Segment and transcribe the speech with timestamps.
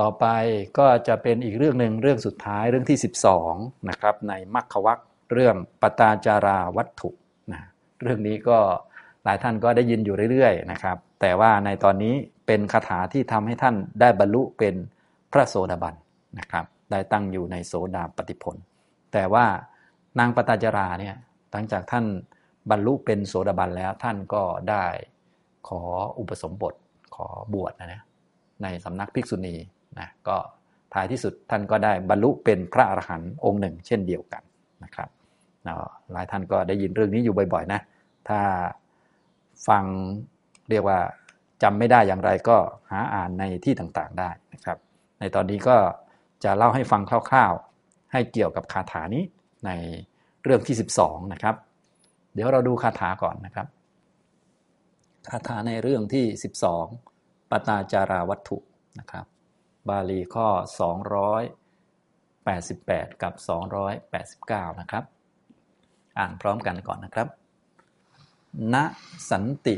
[0.00, 0.26] ต่อไป
[0.78, 2.98] ก็จะเป็นอีกเรื่องหนึ่งเรื่องสุดท้ายเรื่องที่
[3.42, 5.00] 12นะครับในมัคควัก
[5.32, 7.10] เรื่องปตาจาราวัตถุ
[7.52, 7.60] นะ
[8.02, 8.58] เรื่องนี้ก็
[9.24, 12.14] หลายท่านก็ได้ยินอยู่เรื่อยๆนะครับ แต่ว่าในตอนนี้
[12.46, 14.74] เป็นคาถาที่ทำให้ท่านได้บรรลุเป็น
[15.32, 15.94] พระโสดาบัน
[16.38, 18.56] นะครับได้ตั้งอยู่ในโสดาปฏิผล
[19.12, 19.44] แต่ว่า
[20.18, 21.16] นางปตาจาราเนี่ย
[21.50, 22.04] หลังจากท่าน
[22.70, 24.84] บรรลุเป็นโสดาบันแล้วท่านก็ได้
[25.68, 25.80] ขอ
[26.18, 26.74] อุปสมบท
[27.14, 28.02] ขอบวชนะ
[28.62, 29.56] ในสำนักภิกษุณี
[29.98, 30.36] นะก็
[30.94, 34.42] ท้ายที่สุดท่านก็ได้บรรลุเป็นพระอรหันต์องค์หนึ่ง เช่นเดียวกัน
[34.84, 35.08] นะครับ
[36.12, 37.80] หลายท่านก็ได้ยินเรื่องนี้อยู่บ่อยๆนะ
[38.28, 38.40] ถ้า
[39.68, 39.84] ฟัง
[40.70, 40.98] เรียกว่า
[41.62, 42.56] จำไม่ได้อย่างไรก็
[42.90, 44.78] หาอ่านในที่ต่างๆได้นะครับ
[45.20, 45.76] ในตอนนี้ก็
[46.44, 49.22] จะเล่าให้ฟังคร่าวๆ ให้เกี่ยวกับคาถานี้
[49.66, 49.70] ใน
[50.44, 51.54] เรื่องที่ 12นะครับ
[52.34, 53.66] เดี๋ยวเราดูคาถาก่อนนะครับ
[55.30, 56.24] คาถาในเรื่องที่
[56.88, 58.58] 12ปตาจาราวัตถุ
[58.98, 59.26] นะครับ
[59.88, 60.48] บาลีข้อ
[61.84, 63.34] 288 กับ
[64.02, 65.04] 289 นะครับ
[66.18, 67.28] อ่านพร้อมกันก่อนนะครับ
[68.72, 68.74] ณ
[69.30, 69.76] สันติ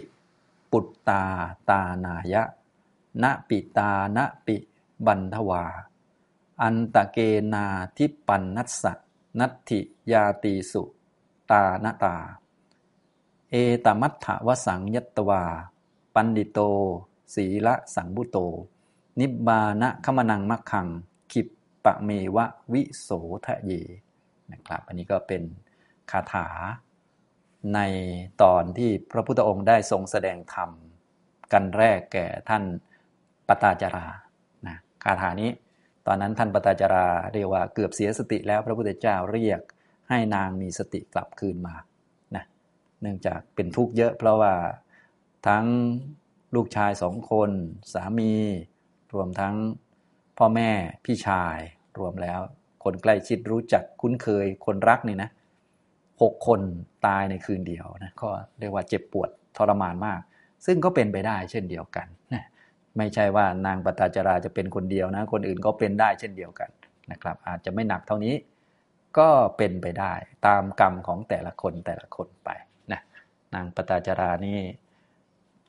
[0.70, 1.24] ปุตตา
[1.68, 2.42] ตานายะ
[3.22, 4.56] ณ ปิตา ณ ปิ
[5.06, 5.64] บันทวา
[6.62, 7.18] อันตะเก
[7.54, 8.92] นาทิปันนัสสะ
[9.38, 9.80] นัตถิ
[10.12, 10.82] ยาตีสุ
[11.50, 12.16] ตานตา
[13.50, 15.44] เอตมัตถวสังยตวา
[16.14, 16.58] ปันดิโต
[17.34, 18.38] ศีละสังบุโต
[19.20, 20.88] นิบบานะขมนังมักขัง
[21.32, 21.46] ขิป
[21.84, 23.08] ปะเมวะวิโส
[23.46, 23.72] ทะเย
[24.52, 25.42] นะครับ อันนี้ก็เป็น
[26.10, 26.46] คาถา
[27.74, 27.80] ใน
[28.42, 30.70] ตอนที่พระพุทธองค์ได้ทรงแสดงธรรม
[31.52, 32.62] กันแรกแก่ท่าน
[33.48, 34.06] ปตาจารา
[34.66, 35.50] นะคาถานี้
[36.06, 39.60] ตอนนั้นท่านปตาจาราเรียกว่าเกือบเสียสติแล้วพระพุทธเจ้าเรียก
[40.08, 41.74] ให้นางมีสติกลับคืนมา
[42.34, 42.44] นะ
[43.00, 44.54] เนื่องจากเป็นทุกข์เยอะเพราะว่า
[45.46, 45.64] ทั้ง
[46.54, 47.50] ลูกชายสองคน
[47.94, 48.32] สามี
[49.14, 49.54] รวมทั้ง
[50.38, 50.70] พ่อแม่
[51.04, 51.58] พี่ชาย
[51.98, 52.40] รวมแล้ว
[52.84, 55.30] คนใกล้ชิดรู้จักคุ้นเคยคนรักนี่นะ
[56.22, 56.60] หกคน
[57.06, 58.28] ตายในคืนเดียวนะก็
[58.58, 60.20] เรียกว่าเจ็บปวดทรมานมาก
[60.66, 62.44] ซึ่งก็เป็นไปได้เช่นเดียวกันนะ
[62.96, 66.70] ไม่ใช่ว่านางปตาจราจะเป็นคนเดียวนะ คนอื่นก็เป็นได้เช่นเดียวกัน
[67.10, 68.34] นะครับ อาจจะไม่หนักเท่านี้
[69.18, 70.12] ก็เป็นไปได้
[70.46, 72.50] ตามกรรมของแต่ละคนแต่ละคนไป
[72.92, 73.00] นะ
[73.54, 74.58] นางปตาจรานี่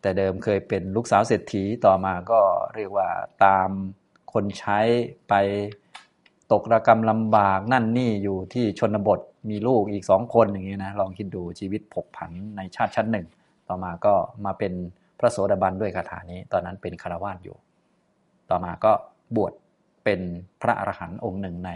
[0.01, 2.39] แต่เดิมเคยเป็นลูกสาวเศรษฐีต่อมาก็
[2.75, 3.07] เรียกว่า
[3.45, 3.69] ตาม
[4.33, 4.79] คนใช้
[5.29, 5.33] ไป
[6.51, 9.19] ตกระกรรมลำบากนั่นนี่อยู่ที่ชนบท
[9.49, 13.27] มีลูกอีกสองคนอย่างนี้นะลองคิดดูชีวิตผกผันในชาติชั้นหนึ่ง
[13.67, 14.13] ต่อมาก็
[14.45, 14.73] มาเป็น
[15.19, 17.57] พระโสดาบันด้วยคาถานี้ ตอนนั้นเป็นคารวาสอยู่
[18.49, 18.91] ต่อมาก็
[19.35, 19.53] บวช
[20.03, 20.21] เป็น
[20.61, 21.71] พระอรหันต์องค์หนึ่งใน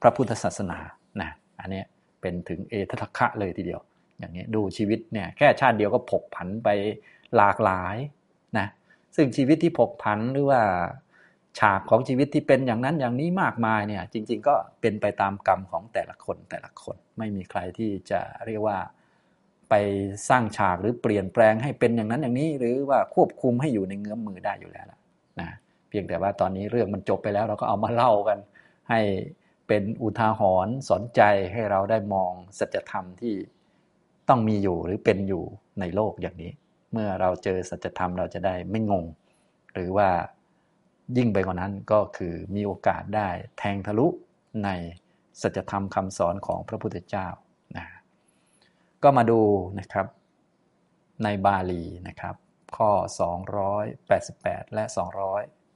[0.00, 0.78] พระพุทธศาสนา
[1.20, 1.82] นะอันนี้
[2.20, 3.80] เป็นถึงเอททคะเลยทีเดียว
[4.18, 6.68] อย่างนี้ดูชีวิตเนี่ยแค่ชาติเดียวก็ผกผันไป
[7.36, 7.96] หลากหลาย
[8.58, 8.66] นะ
[9.16, 10.62] ซึ่งชีวิตที่ผกผันหรือว่า
[11.58, 18.78] ฉากของชีวิตที่เป็นอย่างนั้นอย่างนี้มากมายเนี่ยจริง ๆ ก็เป็นไปตามกรรมของแต่ละคนแต่ละคน ไม่มีใครที่จะเรียกว่า
[19.70, 19.74] ไป
[20.28, 24.86] สร้างฉากหรือเปลี่ยนแปลงให้เป็นอย่างนั้นอย่างนี้ หรือว่าควบคุมให้อยู่ในเงื้อมมือได้อยู่แล้ว
[25.40, 25.50] นะ
[25.88, 28.38] เพียงแต่ว่าตอนนี้เรื่องมันจบไปแล้วเราก็เอามาเล่ากัน
[28.90, 29.00] ให้
[29.68, 33.34] เป็นอุทาหรณ์สอนใจให้เราได้มองสัจธรรมที่
[34.28, 35.44] ต้องมีอยู่หรือเป็นอยู่
[35.80, 36.52] ในโลกอย่างนี้
[36.92, 39.04] เมื่อเราเจอสัจธรรมเราจะได้ไม่งง
[39.74, 40.08] หรือว่า
[41.16, 43.28] ยิ่งไปกว่านั้นก็คือมีโอกาสได้
[43.58, 44.06] แทงทะลุ
[44.64, 44.68] ใน
[45.40, 47.26] สัจธรรมคำสอนของพระพุทธเจ้า
[47.76, 47.86] นะ
[49.02, 49.40] ก็มาดู
[49.80, 50.06] นะครับ
[51.24, 52.34] ในบาลีนะครับ
[52.76, 52.90] ข้อ
[53.98, 54.84] 288 และ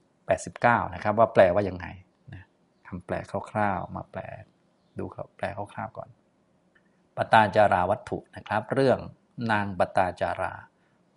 [0.00, 1.86] 289 นะครับ ว่าแปลว่ายังไง
[2.32, 2.42] นะ
[2.86, 3.14] คำแปล
[3.50, 4.20] คร่าวๆ มาแปล
[4.98, 5.04] ดู
[5.36, 6.08] แปลคร่าวๆก่อน
[7.16, 8.98] ปตาจาราวัตถุนะครับ เรื่อง
[9.50, 10.53] นางปตาจารา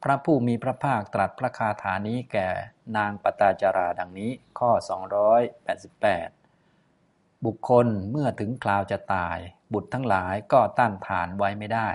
[0.03, 2.49] พระผู้มีพระภาคตรัสพระคาถานี้แก่
[2.97, 4.71] นางปตาจาราดังนี้ข้อ
[5.47, 9.37] 288 บุคคลเมื่อถึงคราวจะตาย
[9.73, 11.89] บุตรทั้งหลายก็ต้านทานไว้ไม่ได้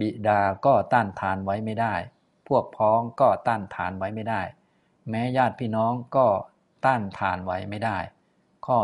[0.00, 1.94] บิดาก็ต้านทานไว้ไม่ได้
[2.48, 4.42] พวกพ้องก็ต้านทานไว้ไม่ได้
[5.08, 6.26] แม้ญาติพี่น้องก็
[6.84, 7.98] ต้านทานไว้ไม่ได้
[8.66, 8.78] ข้อ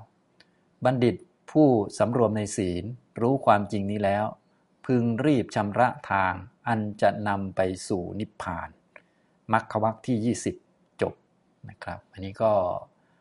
[0.00, 1.16] 289 บัณฑิต
[1.50, 1.68] ผู้
[1.98, 2.84] สำรวมในศีล
[3.20, 4.24] รู้ความจริงนี้แล้ว
[4.86, 6.34] พึงรีบชำระทาง
[6.68, 8.68] อันจะนำไปสู่นิพพาน
[9.52, 10.36] มรรควักที่
[10.66, 11.14] 20 จบ
[11.70, 12.52] นะครับ อันนี้ก็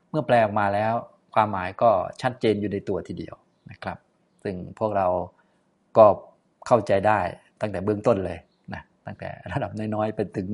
[0.10, 0.94] เมื่อแปลออกมาแล้ว
[1.36, 1.90] ความหมายก็
[2.22, 3.36] ชัดเจนอยู่ในตัวทีเดียว
[3.72, 3.98] นะครับ
[4.44, 5.08] ซึ่งพวกเรา
[5.98, 6.06] ก็
[6.68, 7.20] เข้าใจได้
[7.62, 8.40] ตั้งแต่เบื้องต้นเลย
[8.74, 10.48] นะตั้งแต่ระดับน้อยๆ ไปถึง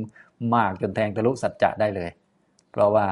[0.55, 2.09] มากจนแทงทะลุสัจจะได้เลย
[2.71, 3.07] เพราะว่า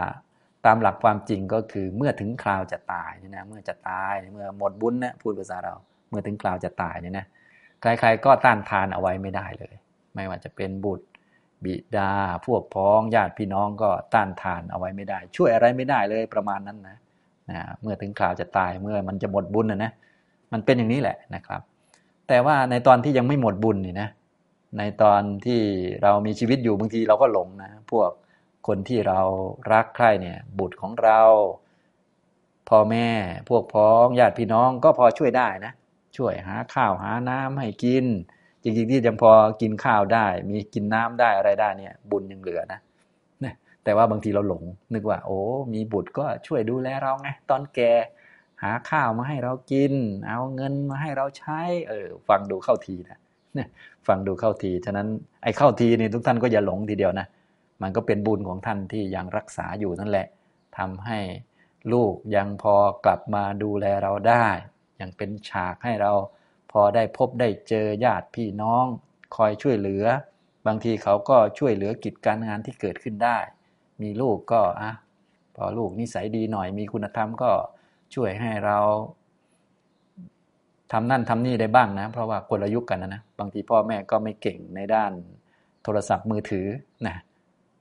[0.66, 5.76] ตามหลักความจริงก็คือเมื่อถึงคราวจะตายเนี่ยนะเมื่อจะตายเมื่อหมดบุญนะพูดภาษาเรา
[6.10, 7.26] เมื่อถึงคราวจะตายเนี่ยนะ
[7.84, 9.74] ใครๆก็ต้านทานเอาไว้ไม่ได้เลย
[10.14, 11.06] ไม่ว่าจะเป็นบุตร
[11.64, 12.12] บิดา
[12.46, 16.98] พวกพ้องญาติพี่น้องก็ต้านทานเอาไว้ไม่ได้ ช่วยอะไรไม่ได้เลยประมาณนั้นนะ
[17.50, 19.92] นะเมื่อถึงคราวจะตายเมื่อมันจะหมดบุญนะนะ
[20.52, 21.62] มันเป็นอย่างนี้แหละนะครับ
[22.28, 24.10] แต่ว่าในตอนที่ยังไม่หมดบุญนี่นะ
[24.78, 25.62] ในตอนที่
[26.04, 28.10] เรามีชีวิตอยู่บางทีเราก็หลงนะพวก
[28.68, 29.20] คนที่เรา
[29.74, 31.22] รักใคร่เนี่ยบุตรของเรา
[32.70, 33.08] พ่อแม่
[33.50, 35.74] พวกพ้องญาติพี่น้องก็พอช่วยได้นะ
[36.18, 38.06] ช่วยหาข้าวหาน้ำให้กิน
[38.64, 39.32] จริงๆที่ยังพอ
[39.62, 42.80] กินข้าวได้ มีกินน้ำได้อะไรได้เนี่ย บุญยังเหลือนะ
[43.44, 44.64] นะแต่ว่าบางทีเราหลง
[44.94, 45.40] นึกว่า โอ้
[45.74, 47.80] มีบุตรก็ช่วยดูแลเราไงตอนแก
[48.64, 49.94] หาข้าวมาให้เรากิน
[50.28, 53.20] เอาเงินมาให้เราใช้ เออ ฟังดูเข้าทีนะ
[53.54, 53.68] เนี่ย
[54.08, 55.08] ฟังดูเข้าที ฉะนั้น
[55.44, 57.28] ไอ้เข้าทีนี่ทุกท่านก็อย่าหลงทีเดียวนะ
[57.82, 60.28] มันก็เป็นบุญของท่านที่ยังรักษาอยู่นั่นแหละ
[60.78, 61.20] ทำให้
[61.94, 62.76] ลูกยังพอ
[63.06, 64.48] กลับมาดูแลเราได้
[65.04, 66.12] ยังเป็นฉากให้เรา
[66.72, 68.86] พอได้พบได้เจอญาติพี่น้อง
[69.36, 70.06] คอยช่วยเหลือ
[70.68, 73.38] บางทีเขาก็ช่วยเหลือกิจการงานที่เกิดขึ้นได้
[74.02, 74.92] มีลูกก็อะ
[75.56, 77.52] พอลูกนิสัยดีหน่อยมีคุณธรรมก็
[78.16, 78.78] ช่วยให้เรา
[80.92, 85.12] ทำนั่นทำนี่ได้บ้างนะ เพราะว่าคนละยุคกันนะนะบางทีพ่อแม่ก็ไม่เก่งในด้าน
[85.84, 86.68] โทรศัพท์มือถือ
[87.08, 87.16] นะ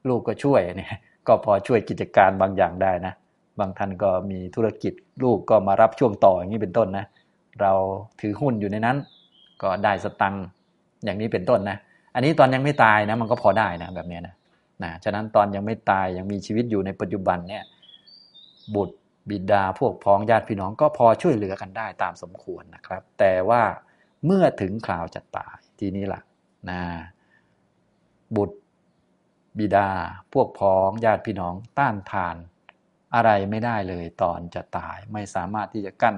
[0.09, 0.95] ลูกก็ช่วยเนี่ย
[1.27, 3.15] ก็พอช่วยกิจการบางอย่างได้นะ
[3.59, 4.93] บางท่านก็มีธุรกิจ
[5.25, 7.07] ลูกก็มารับช่วงต่ออย่างนี้เป็นต้นนะ
[7.61, 7.73] เรา
[8.21, 8.97] ถือหุ้นอยู่ในนั้น
[9.63, 10.45] ก็ได้สตังค์
[11.05, 11.79] อย่างนี้เป็นต้นนะ
[12.15, 14.35] อันนี้ตอนยังไม่ตายนะมันก็พอได้นะแบบนี้นะ
[14.83, 17.65] นะฉะนั้นตอนยังไม่ตายยังมีชีวิตอยู่ในปัจจุบันเนี่ย
[18.75, 18.97] บุตร
[19.31, 23.63] บิดาพวกพ้องญาติพี่น้องก็พอช่วยเหลือกันได้ตามสมควรนะครับ แต่ว่า
[24.27, 26.21] เมื่อถึงคราวจะตายทีนี้ล่ะ
[26.71, 26.81] นะ
[28.37, 28.59] บุตร
[29.59, 29.89] บิดา
[30.33, 32.37] พวกพ้องญาติพี่น้องต้านทาน
[33.15, 36.17] อะไรไม่ได้เลยตอนจะตายไม่สามารถที่จะกั้น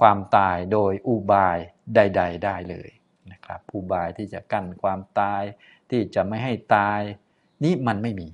[0.00, 1.58] ความตายโดยอุบาย
[1.94, 2.88] ใด ๆ ได้เลย
[3.32, 5.42] นะครับอุบายที่จะกั้นความตาย
[5.90, 7.00] ที่จะไม่ให้ตาย
[7.64, 8.28] นี่มันไม่มี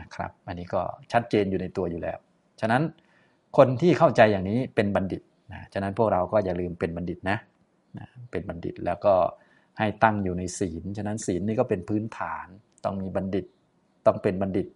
[0.00, 0.82] นะครับ อันนี้ก็
[1.12, 2.18] ชัดเจนอยู่ในตัวอยู่แล้ว
[2.60, 2.82] ฉะนั้น
[3.56, 5.22] คนที่เข้าใจอย่างนี้เป็นบัณฑิต
[5.52, 7.38] นะฉะนั้นพวกเราก็อย่าลืมเป็นบัณฑิตนะ
[7.98, 9.14] นะเป็นบัณฑิตแล้วก็
[9.78, 12.46] ให้ตั้งอยู่ในศีล ฉะนั้นศีลนี่ก็เป็นพื้นฐาน
[12.84, 13.46] ต้องมีบัณฑิต
[14.06, 14.66] ต้องเป็นบัณฑิต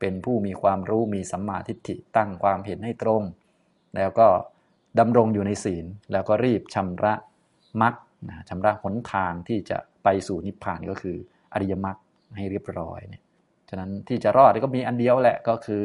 [0.00, 3.22] เป็นผู้มีความรู้มีสัมมาทิฏฐิตั้งความเห็นให้ตรง
[3.96, 4.28] แล้วก็
[4.98, 7.14] ดำรงอยู่ในศีล แล้วก็รีบชำระ
[7.82, 7.94] มรรค
[8.48, 11.16] ชำระหนทางที่จะไปสู่นิพพานก็คือ
[11.52, 11.96] อริยมรรค
[12.36, 13.22] ให้เรียบร้อยเนี่ย
[13.68, 15.82] ฉะนั้นที่จะรอดก็มีอันเดียวแหละก็คือ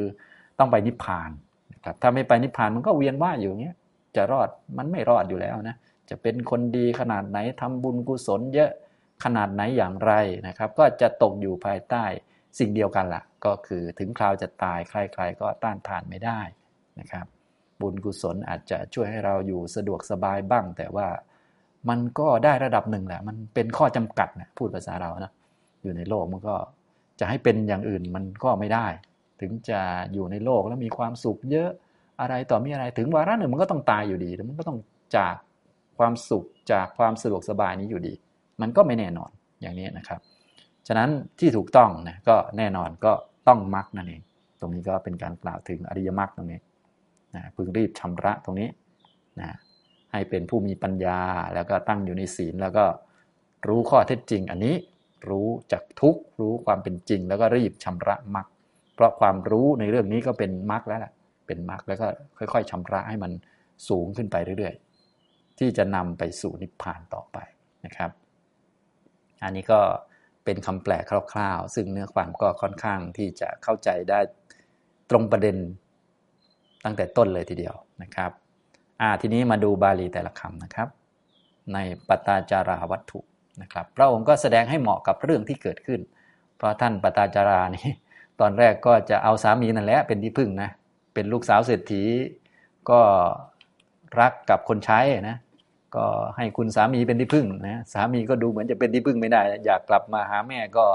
[0.59, 1.30] ต้องไปนิพพาน
[1.74, 3.75] นะครับถ้าไม่ไปนิพพานมันก็เวียนว่ายอยู่อย่างเงี้ย
[4.15, 5.75] จะรอดมันไม่รอดอยู่แล้วนะ
[6.09, 8.71] จะเป็นคนดีขนาดไหนทำบุญกุศลเยอะ
[9.24, 10.13] ขนาดไหนอย่างไร
[10.48, 12.04] นะครับ ก็จะตกอยู่ภายใต้
[12.59, 16.42] สิ่งเดียวกันละ่ะ ก็คือถึงคราวจะตายใครๆก็ต้านทานไม่ได้
[17.00, 17.25] นะครับ
[17.82, 21.08] บุญกุศลอาจจะช่วยให้เราอยู่สะดวกสบายบ้าง แต่ว่า
[21.90, 25.32] มันก็ได้ระดับหนึ่งแหละ มันเป็นข้อจำกัดนะพูดภาษาเรานะ
[25.84, 26.56] อยู่ในโลกมันก็
[27.20, 28.88] จะให้เป็นอย่างอื่นมันก็ไม่ได้
[29.42, 29.80] ถึงจะ
[30.14, 31.70] อยู่ในโลกแล้วมีความสุขเยอะ
[32.22, 34.78] อะไรต่อมีอะไรถึงวาระหนึ่งมันก็ต้องตายอยู่ดีแล้วมันก็ต้อง
[35.18, 35.36] จาก
[35.98, 38.14] ความสุขจากความสะดวกสบายนี้อยู่ดี
[38.62, 39.32] มันก็ไม่แน่นอน
[39.62, 40.20] อย่างนี้นะครับ
[40.88, 41.10] ฉะนั้น
[41.40, 43.12] ที่ถูกต้องนะก็แน่นอนก็
[43.48, 44.22] ต้องมรรคนั่นเอง
[44.60, 46.60] ตรงนี้ก็เป็นการกล่าวถึงอริยมรรคตรงนี้
[47.36, 48.70] นะพึงรีบชำระตรงนี้
[49.40, 49.50] นะ
[50.12, 51.20] ให้เป็นผู้มีปัญญา
[51.54, 52.86] แล้วก็ตั้งอยู่ในศีลแล้วก็
[53.68, 54.76] รู้ข้อเท็จจริงอันนี้
[55.30, 58.48] รู้จักทุกรู้ความเป็นจริง แล้วก็รีบชำระมรรค
[58.96, 61.14] เพราะความรู้ในเรื่องนี้ก็เป็นมรรคแล้วแหละ
[61.48, 62.07] เป็นมรรคแล้วก็
[62.38, 63.31] ค่อย ๆชำระให้มัน
[63.90, 67.38] สูงขึ้นไปเรื่อยๆ ที่จะนำไปสู่นิพพานต่อไป
[67.86, 68.12] นะครับ
[69.44, 69.80] อันนี้ก็
[70.46, 74.19] เป็นคำแปลคร่าวๆ ซึ่งเนื้อความก็ค่อนข้างที่จะเข้าใจได้
[75.10, 75.57] ตรงประเด็น
[76.84, 78.31] ตั้งแต่ต้นเลยทีเดียวนะครับ
[79.02, 80.88] อ่าทีนี้มาดูบาลีแต่ละคำนะครับ
[81.74, 83.19] ในปตาจาราวัตถุ
[83.62, 86.00] นะครับพระองค์ก็แสดงให้เหมาะกับเรื่องที่เกิดขึ้น
[86.57, 87.90] เพราะท่านปตาจารานี่
[88.40, 90.69] ตอนแรกก็จะเอาสามีนั่นแหละเป็นที่พึ่งนะ
[91.14, 92.04] เป็นลูกสาวเศรษฐี
[92.90, 93.00] ก็
[94.19, 95.38] รักกับคนใช้นะ
[95.96, 96.06] ก็
[96.38, 100.86] ให้คุณสามีเป็นที่พึ่งนะสามีก็ดูเหมือนจะเป็นที่พึ่งไม่ได้ อยากกลับมาหาแม่ก็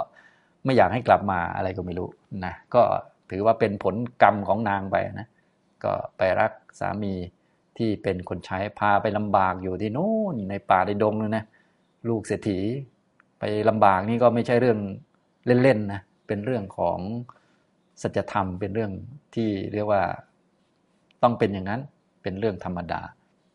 [0.64, 2.08] ไม่อยากให้กลับมาอะไรก็ไม่รู้
[2.44, 2.82] นะก็
[3.30, 5.26] ถือว่าเป็นผลกรรมของนางไปนะ
[5.84, 7.14] ก็ไปรักสามี
[7.78, 11.44] ที่เป็นคนใช้พาไปลำบากอยู่ที่โน่นในป่าในดงเลยนะ
[12.08, 12.58] ลูกเศรษฐี
[13.38, 14.78] ไปลำบากนี่ก็ไม่ใช่เรื่อง
[15.62, 16.98] เล่นๆนะเป็นเรื่องของ
[18.02, 18.92] สัจธรรมเป็นเรื่อง
[19.34, 20.02] ที่เรียกว่า
[21.22, 21.80] ต้องเป็นอย่างนั้น
[22.22, 23.00] เป็นเรื่องธรรมดา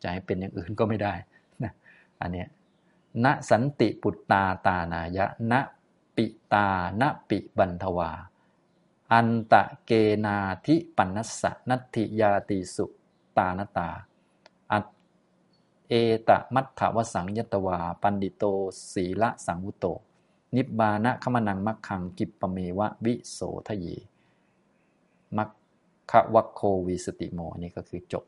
[0.02, 1.14] จะให้เป็นอย่างอื่นก็ไม่ได้
[1.62, 1.72] นะ
[2.20, 2.44] อันนี้
[3.24, 5.54] นะ สันติปุตตาตาณายะ นะ
[6.16, 6.68] ปิตา
[7.00, 8.10] นะปิ พันธะวา
[9.12, 9.92] อันตะเก
[10.24, 10.36] นา
[10.66, 12.86] ธิปันนัสสะนัตถิ ญาตีสุ
[13.36, 14.86] ตาณะตา
[15.88, 15.94] เอ
[16.28, 18.44] ตะมัตถะวะสัง ญัตวา ปัณฑิโต
[18.92, 19.86] สีละสังวุโต
[20.56, 23.38] นิพพานะคะมะนังมัคคัง ขิปปะเมวะวิโส
[23.68, 23.86] ธะเย
[25.36, 25.50] มัค
[26.10, 28.24] ควัคโควีสติโมนี่ก็คือจบ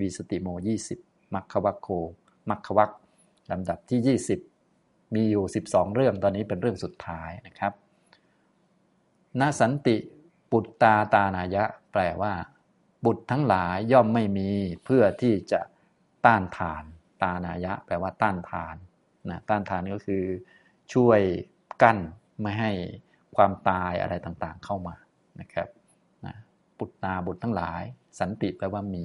[0.00, 0.48] วีสติโม
[0.90, 1.88] 20 มัคควัคโค
[2.48, 2.90] มัคควัค
[3.50, 4.18] ลำดับที่
[4.58, 7.72] 20 มีอยู่ 12 เรื่องตอนนี้เป็นเรื่องสุดท้ายนะครับ
[9.40, 9.96] นาสันติ
[10.50, 12.32] ปุตตาตานายะ แปลว่า
[13.04, 14.50] บุตรทั้งหลายย่อมไม่มี
[14.84, 15.60] เพื่อที่จะ
[16.26, 16.84] ต้านทาน
[17.22, 18.76] ตานายะ แปลว่าต้านทาน
[19.30, 20.24] นะต้านทานก็คือ
[20.94, 21.20] ช่วย
[21.82, 21.98] กั้น
[22.40, 22.72] ไม่ให้
[23.36, 24.96] ความตายอะไรต่างๆเข้ามา
[25.40, 25.68] นะครับ
[26.26, 26.34] นะ
[26.78, 27.82] ปุตตาบุตรทั้งหลาย
[28.20, 29.04] สันติแปลว่ามี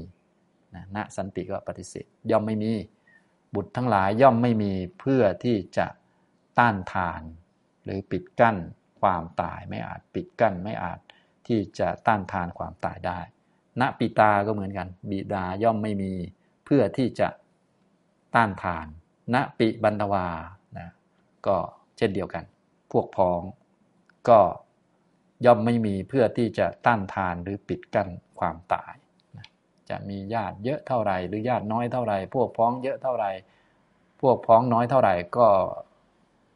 [0.75, 2.71] นะณสันติก็ปฏิเสธย่อมไม่มี
[3.55, 5.88] บุตรทั้งหลายย่อมไม่มีเพื่อที่จะ
[6.60, 7.21] ต้านทาน
[7.83, 8.57] หรือปิดกั้น
[9.01, 11.00] ความตายไม่อาจปิดกั้นไม่อาจ
[11.48, 13.19] ที่จะต้านทานความตายได้
[13.81, 16.13] ณปิตาก็เหมือนกัน บิดาย่อมไม่มี
[16.65, 17.27] เพื่อที่จะ
[18.36, 18.86] ต้านทาน
[19.33, 20.27] ณปิบันทวา
[20.77, 20.89] นะ
[21.48, 21.57] ก็
[21.98, 22.43] เช่นเดียวกัน
[22.91, 23.41] พวกพ้อง
[24.29, 24.39] ก็
[25.45, 28.93] ย่อมไม่มีเพื่อที่จะต้านทานหรือปิดกั้นความตาย
[29.38, 29.45] นะ
[29.89, 33.25] จะมีญาติเยอะเท่าไรหรือญาติน้อยเท่าไรพวกพ้องเยอะเท่าไร
[34.21, 35.48] พวกพ้องน้อยเท่าไหร่ก็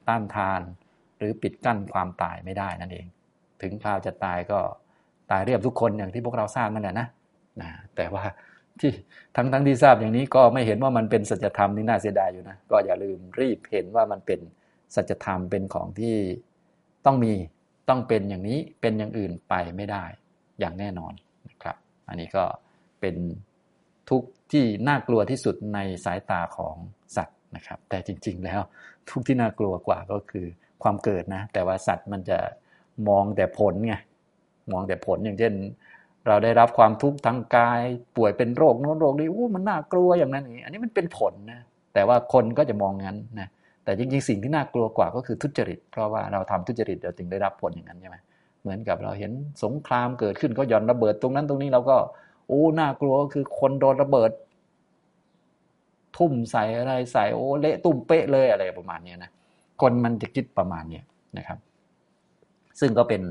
[0.08, 0.62] ต้านทาน
[1.18, 3.08] หรือปิดกั้นความตายไม่ได้นั่นเอง
[3.62, 4.60] ถึงคราวจะตายก็
[5.32, 7.08] ตายเรียบทุกคนอย่างที่พวกเราทราบนั่นแหละนะ
[7.62, 8.24] นะแต่ว่า
[8.80, 8.92] ที่
[9.36, 14.40] ทั้งทั้งที่ทราบอย่างนี้ก็ไม่เห็นว่ามันเป็นสัจธรรมนี่น่าเสียดายอยู่นะก็อย่าลืมรีบเห็นว่ามันเป็น
[14.96, 16.16] สัจธรรมเป็นของที่
[17.06, 17.34] ต้องมี
[17.90, 20.04] ต้องเป็นอย่างนี้เป็นอย่างอื่นไปไม่ได้
[20.60, 21.14] อย่างแน่นอน
[21.50, 21.76] นะครับ
[22.10, 22.46] อันนี้ก็
[23.00, 23.16] เป็น
[24.10, 24.22] ทุก
[24.52, 26.76] ที่น่ากลัวที่สุดในสายตาของ
[27.16, 28.62] สัตว์นะครับ แต่จริง ๆ แล้ว
[29.10, 30.46] ทุกที่น่ากลัวกว่าก็คือ
[30.84, 32.40] ความเกิดนะ แต่ว่าสัตว์มันจะ
[33.10, 33.96] มองแต่ผลไง
[34.72, 35.54] มองแต่ผลอย่างเช่น
[36.28, 37.82] เราได้รับความทุกข์ทางกาย
[38.18, 41.60] ป่วยเป็นโรคโน้นโรคนี้อู้มันน่ากลัวอย่างนั้นอย่างนี้ อันนี้มันเป็นผลนะ
[41.94, 43.48] แต่ว่าคนก็จะมองงั้นนะ
[43.84, 48.18] แต่จริงๆ สิ่งที่น่ากลัวกว่าก็คือทุจริต เพราะว่าเราทำทุจริตเราจึงได้รับผลอย่างนั้นใช่ไหม
[48.62, 49.32] เหมือนกับเราเห็น
[49.64, 51.98] สงครามเกิดขึ้นก็ย่อนระเบิดตรงนั้นตรงนี้เราก็
[52.48, 54.32] โอ้น่ากลัวก็คือคนโดนระเบิด
[56.18, 59.32] ทุ่มใส่อะไรใส่โอ้เละตุ่มเป๊ะเลยอะไรประมาณนี้นะ
[59.82, 61.02] คนมันจะคิดประมาณนี้
[61.38, 61.58] นะครับ
[62.80, 63.22] ซึ่งก็เป็น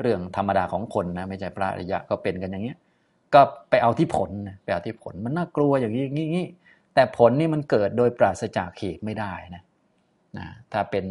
[0.00, 2.78] เรื่องธรรมดาของคนนะไม่ใช่พระอริยะก็เป็นกันอย่างเงี้ย
[3.34, 3.40] ก็
[3.70, 4.30] ไปเอาที่ผล
[4.64, 6.46] ไปเอาที่ผลมันน่ากลัวอย่างนี้งี้งี้
[6.94, 9.62] แต่ผลนี่มันเกิดโดยปราศจากเหตุไม่ได้นะ
[10.38, 11.06] นะถ้าเป็น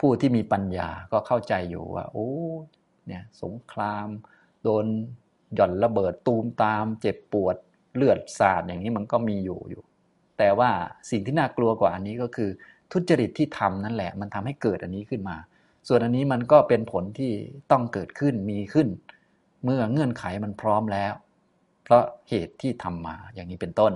[0.00, 2.28] ผู้ที่มีปัญญาก็เข้าใจอยู่ว่า โอ้
[3.06, 4.08] เนี่ยสงคราม
[4.62, 4.86] โดน
[5.54, 7.56] หย่อนระเบิดตูมตาม เจ็บปวด
[7.96, 9.82] เลือดสาดอย่างนี้มันก็มีอยู่อยู่
[10.38, 10.70] แต่ว่า
[11.10, 12.50] สิ่งที่น่ากลัวกว่าอันนี้ก็คือ
[12.92, 15.36] ทุจริตที่ทำนั่นแหละ มันทำให้เกิดอันนี้ขึ้นมา
[15.88, 17.32] ส่วนอันนี้มันก็เป็นผลที่
[17.70, 18.88] ต้องเกิดขึ้นมีขึ้น
[19.64, 21.12] เมื่อเงื่อนไขมันพร้อมแล้ว
[21.84, 23.92] เพราะเหตุที่ทำมาอย่างนี้เป็นต้น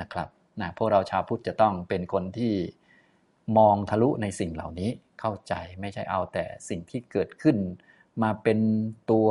[0.00, 0.28] นะครับ
[0.60, 2.54] นะพวกเราชาวพุทธจะต้องเป็นคนที่
[3.58, 4.90] มองทะลุในสิ่งเหล่านี้
[5.20, 7.56] เข้าใจไม่ใช่เอาแต่สิ่งที่เกิดขึ้น
[8.22, 8.58] มาเป็น
[9.10, 9.28] ตัว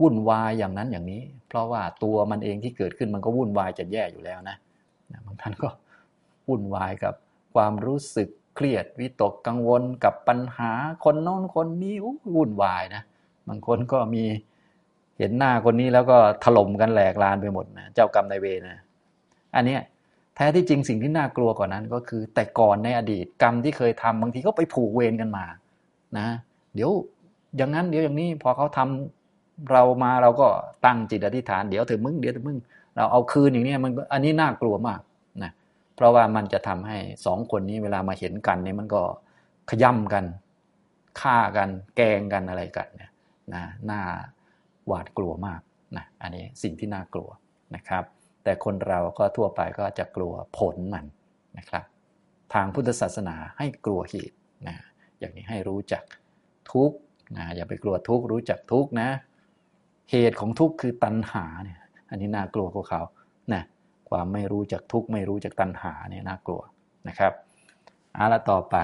[0.00, 4.56] วุ่นวายอย่างนั้นอย่างนี้ เพราะว่าตัวมันเองที่เกิดขึ้นมันก็วุ่นวายจะแย่อยู่แล้วนะ
[5.26, 5.68] บางท่านก็
[6.48, 7.14] วุ่นวายกับ
[7.54, 8.28] ความรู้สึก
[8.58, 10.72] เครียดวิตกกังวลกับปัญหา
[11.04, 11.94] คนโน้นคนนี้
[12.34, 13.02] วุ่นวายนะ
[13.48, 14.24] บางคนก็มี
[15.18, 18.78] เห็นหน้าคนนี้แล้วก็ถล่มกันแหลกลานไปหมดนะเจ้ากรรมนายเวรนะ
[19.54, 19.76] อันนี้
[20.34, 25.44] แท้ที่จริงสิ่งที่น่ากลัวกว่านั้น ก็คือแต่ก่อนในอดีตกรรมที่เคยทำบางทีก็ไปผูกเวรกันมา
[26.18, 26.26] นะ
[26.74, 26.90] เดี๋ยว
[27.56, 30.46] อย่างนั้นเดี๋ยวอย่างนี้พอเขาทำเรามาเราก็
[30.84, 32.58] ตั้งจิตอธิษฐานเดี๋ยวถึงมึงเดี๋ยวถึงมึง
[32.94, 35.00] เราเอาคืนอย่างนี้มันอันนี้น่ากลัวมาก
[35.98, 39.02] เพราะว่ามันจะทำให้สองคนนี้เวลามาเห็นกันเนี่ยมันก็
[39.70, 40.24] ขย่ำกัน
[41.20, 43.10] ฆ่ากัน แกงกันอะไรกันเนี่ย
[43.54, 44.00] นะน่า
[44.86, 45.60] หวาดกลัวมาก
[45.96, 47.30] นะอันนี้สิ่งที่น่ากลัว
[47.74, 48.04] นะครับ
[48.44, 51.04] แต่คนเราก็ทั่วไปก็จะกลัวผลมัน
[51.58, 51.84] นะครับ
[52.54, 54.36] ทางพุทธศาสนาให้กลัวเหตุ
[54.66, 54.76] นะ
[55.18, 56.04] อย่างนี้ให้รู้จัก
[56.72, 56.92] ทุก
[57.36, 59.08] นะอย่าไปกลัวทุกรู้จักทุกนะ
[60.10, 63.02] เหตุของทุกคือตัณหาเนี่ยอันนี้น่ากลัวกว่าเขา
[64.10, 66.62] ความไม่รู้จักทุกข์ไม่รู้จักตัณหาเนี่ยน่ากลัว
[67.08, 67.32] นะครับ
[68.14, 68.76] เอาละต่อไป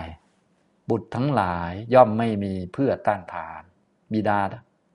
[0.90, 3.62] บุตรทั้งหลายย่อมไม่มีเพื่อต้านทาน
[4.12, 4.40] บิดา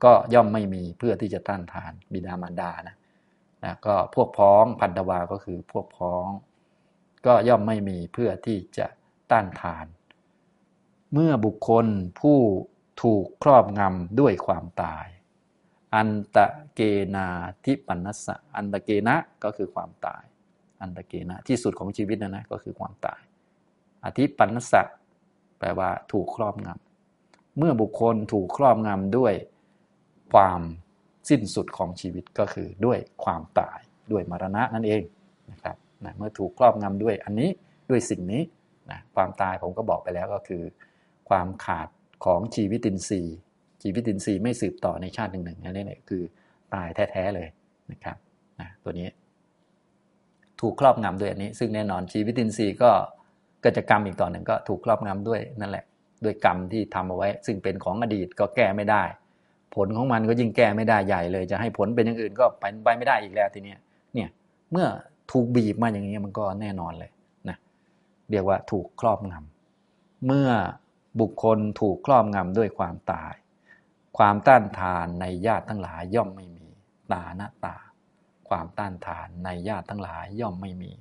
[0.03, 2.95] ก็ย่อมไม่มีเพื่อที่จะต้านทาน บิดามารดานะ
[3.63, 6.27] นะก็พวกพ้องพันธวาก็คือพวกพ้อง
[7.25, 8.87] ก็ย่อมไม่มีเพื่อที่จะ
[9.31, 9.85] ต้านทาน
[11.13, 11.85] เมื่อบุคคล
[12.19, 12.39] ผู้
[13.01, 15.05] ถูกครอบงำด้วยความตาย
[15.95, 16.81] อันตะเก
[17.15, 17.27] นา
[17.65, 20.23] ทิปันนัสสะอันตะเกนะก็คือความตาย
[20.81, 23.21] อันตะเกนะที่สุดของชีวิตนะนะก็คือความตาย
[24.05, 24.81] อธิปันนัสะ
[25.59, 29.33] แปลว่าถูกครอบงำเมื่อบุคคลถูกครอบงำด้วย
[30.33, 30.61] ความ
[31.29, 33.79] สิ้นสุดของชีวิตก็คือด้วยความตาย
[34.11, 35.01] ด้วยมรณะนั่นเอง
[35.51, 37.49] นะครับนะเมื่อถูกครอบงำด้วยอันนี้
[37.89, 38.41] ด้วยสิ่งนี้
[38.91, 40.63] นะความตายผมก็บอกไปแล้วก็คือ
[41.29, 41.87] ความขาด
[42.25, 43.37] ของชีวิตินทรีย์
[43.83, 46.21] ชีวิตินทรีย์ไม่สืบต่อในชาติหนึ่งหนึ่นี่แหละคือ
[46.73, 47.47] ตายแท้ๆเลย
[47.91, 48.17] นะครับ
[48.59, 49.07] นะตัวนี้
[50.61, 52.91] ถูกครอบงำด้วยอันนี้ ซึ่งแน่นอนชีวิตินทรีย์ก็
[53.65, 55.85] กิจกรรมอีกต่อหนึ่งก็ถูกครอบงำด้วยนั่นแหละ
[56.23, 59.03] ด้วยกรรมที่ทำเอาไว้ ซึ่งเป็นของอดีตก็แก้ไม่ได้
[59.75, 63.75] ผลของมันก็ยิ่งแก้ไม่ได้ใหญ่เลย จะให้ผลเป็นอย่างอื่นก็ไปไปไม่ได้อีกแล้วทีนี้
[64.13, 64.29] เนี่ย
[64.71, 64.87] เมื่อ
[65.31, 67.11] ถูกบีบมาอย่างนี้มันก็แน่นอนเลย
[67.49, 67.57] นะ
[68.31, 70.49] เรียกว่าถูกครอบงำเมื่อ
[71.21, 73.33] บุคคลถูกครอบงำด้วยความตาย
[74.17, 76.67] ความต้านทานในญาติทั้งหลายย่อมไม่มี
[77.11, 77.77] ตาหน้าตา
[78.49, 80.91] ความต้านทานในญาติทั้งหลายย่อมไม่มี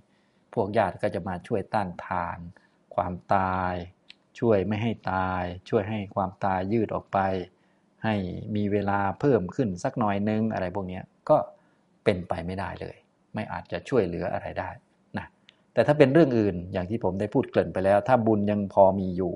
[0.54, 2.38] พวกญาติก็จะมาช่วยต้านทาน
[2.94, 3.74] ความตาย
[4.38, 7.18] ช่วยไม่ให้ตาย ช่วยให้ความตายยืดออกไป
[8.04, 8.14] ให้
[8.56, 11.36] มีเวลาเพิ่มขึ้นสักหน่อยนึงอะไรพวกนี้ก็
[12.04, 12.96] เป็นไปไม่ได้เลย
[13.34, 14.70] ไม่อาจจะช่วยเหลืออะไรได้
[15.18, 15.26] นะ
[15.72, 19.34] แต่ถ้าเป็นเรื่องอื่นอย่างที่ผมได้พูดเกริ่นไปแล้ว ถ้าบุญยังพอมีอยู่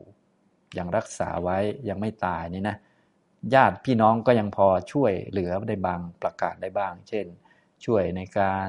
[0.79, 2.77] ยังรักษาไว้ยังไม่ตายนี่นะ
[3.55, 7.27] ญาติพี่น้องก็ยังพอช่วยเหลือได้บางประกาศได้บ้าง เช่น
[7.85, 8.69] ช่วยในการ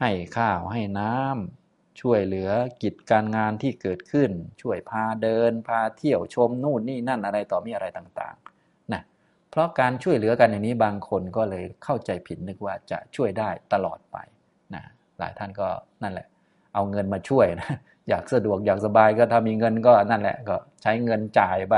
[0.00, 2.50] ให้ข้าวให้น้ำช่วยเหลือ
[2.82, 4.30] กิจการงานที่เกิดขึ้น
[4.62, 9.02] ช่วยพาเดิน พาเที่ยวชมนู่นนี่นั่นอะไรต่อมีอะไรต่างๆนะ
[9.50, 14.16] เพราะการช่วยเหลือกันอย่างนี้บางคนก็เลยเข้าใจผิดนึกว่าจะช่วยได้ตลอดไป
[14.74, 14.82] นะ
[15.18, 15.68] หลายท่านก็
[16.02, 16.26] นั่นแหละ
[16.74, 17.70] เอาเงินมาช่วยนะ
[18.08, 21.74] อยากสะดวกอยากสบายก็ถ้ามีเงินก็นั่นแหละก็ใช้เงินจ่ายไป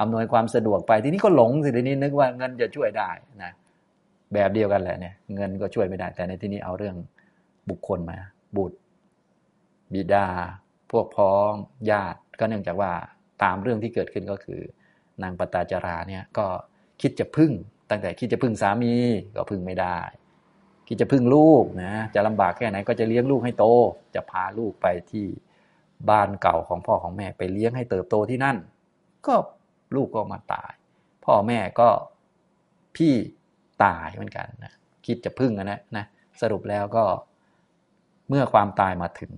[0.00, 3.10] อำนวยความสะดวกไป ทีนี้ก็หลงสิทีนี้นึกว่าเงินจะช่วยได้
[3.42, 3.52] นะ
[4.34, 6.96] แบบเดียวกันแหละเนี่ย เงินก็ช่วยไม่ได้ แต่ในที่นี้เอาเรื่อง
[7.70, 8.18] บุคคลมา
[8.56, 8.78] บุตร
[9.92, 10.26] บิดา
[10.90, 11.52] พวกพ้อง
[11.90, 12.92] ญาติก็เนื่องจากว่า
[13.42, 14.60] ตามเรื่องที่เกิดขึ้นก็คือ
[15.22, 16.46] นางปตาจาราเนี่ยก็
[17.00, 17.52] คิดจะพึ่ง
[17.90, 18.94] ตั้งแต่คิดจะพึ่งสามี
[19.36, 19.98] ก็พึ่งไม่ได้
[20.88, 23.64] คิดจะพึ่งลูกนะจะลำบากแค่ไหนก็จะเลี้ยงลูกให้โต
[24.14, 25.26] จะพาลูกไปที่
[26.10, 28.56] บ้านเก่าของพ่อของแม่ไปเลี้ยงให้เติบโตที่นั่น
[29.26, 29.34] ก็
[29.96, 30.72] ลูกก็มาตาย
[31.24, 31.88] พ่อแม่ก็
[32.96, 33.14] พี่
[33.84, 34.72] ตายเหมือนกันนะ
[35.06, 36.04] คิดจะพึ่งนะนะ
[36.40, 37.04] สรุปแล้วก็
[38.28, 39.32] เมื่อความตายมาถึง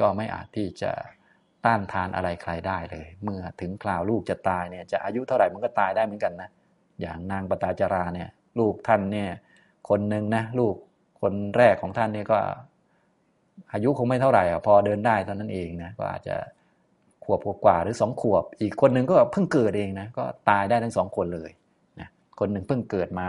[0.00, 0.92] ก็ไม่อาจที่จะ
[1.64, 6.48] ต้านทานอะไรใครได้เลย เมื่อถึงคราวลูกจะตายเนี่ยจะอายุเท่าไหร่มันก็ตายได้เหมือนกันนะ
[7.00, 8.28] อย่างนางปตาจาราเนี่ย
[8.58, 9.30] ลูกท่านเนี่ย
[9.88, 10.74] คนหนึ่งนะลูก
[11.20, 12.38] คนแรกของท่านเนี่ยก็
[13.72, 16.36] อายุคงไม่เท่าไหร่อะพอเดินได้เท่านั้นเองนะก็อาจจะ
[17.26, 21.50] ขวบกว่าหรือสองขวบ อีกคนหนึ่งก็เพิ่งเกิดเองนะก็ตายได้ทั้งสองคนเลย
[22.00, 22.08] นะ
[22.38, 23.28] คนหนึ่งเพิ่งเกิดมา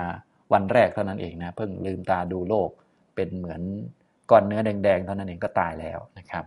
[0.54, 2.70] วันแรกเท่านั้นเองนะเพิ่งลืมตาดูโลก
[3.16, 3.62] เป็นเหมือน
[4.32, 6.46] ก้อนเนื้อแดงๆเท่านั้นเองก็ตายแล้วนะครับ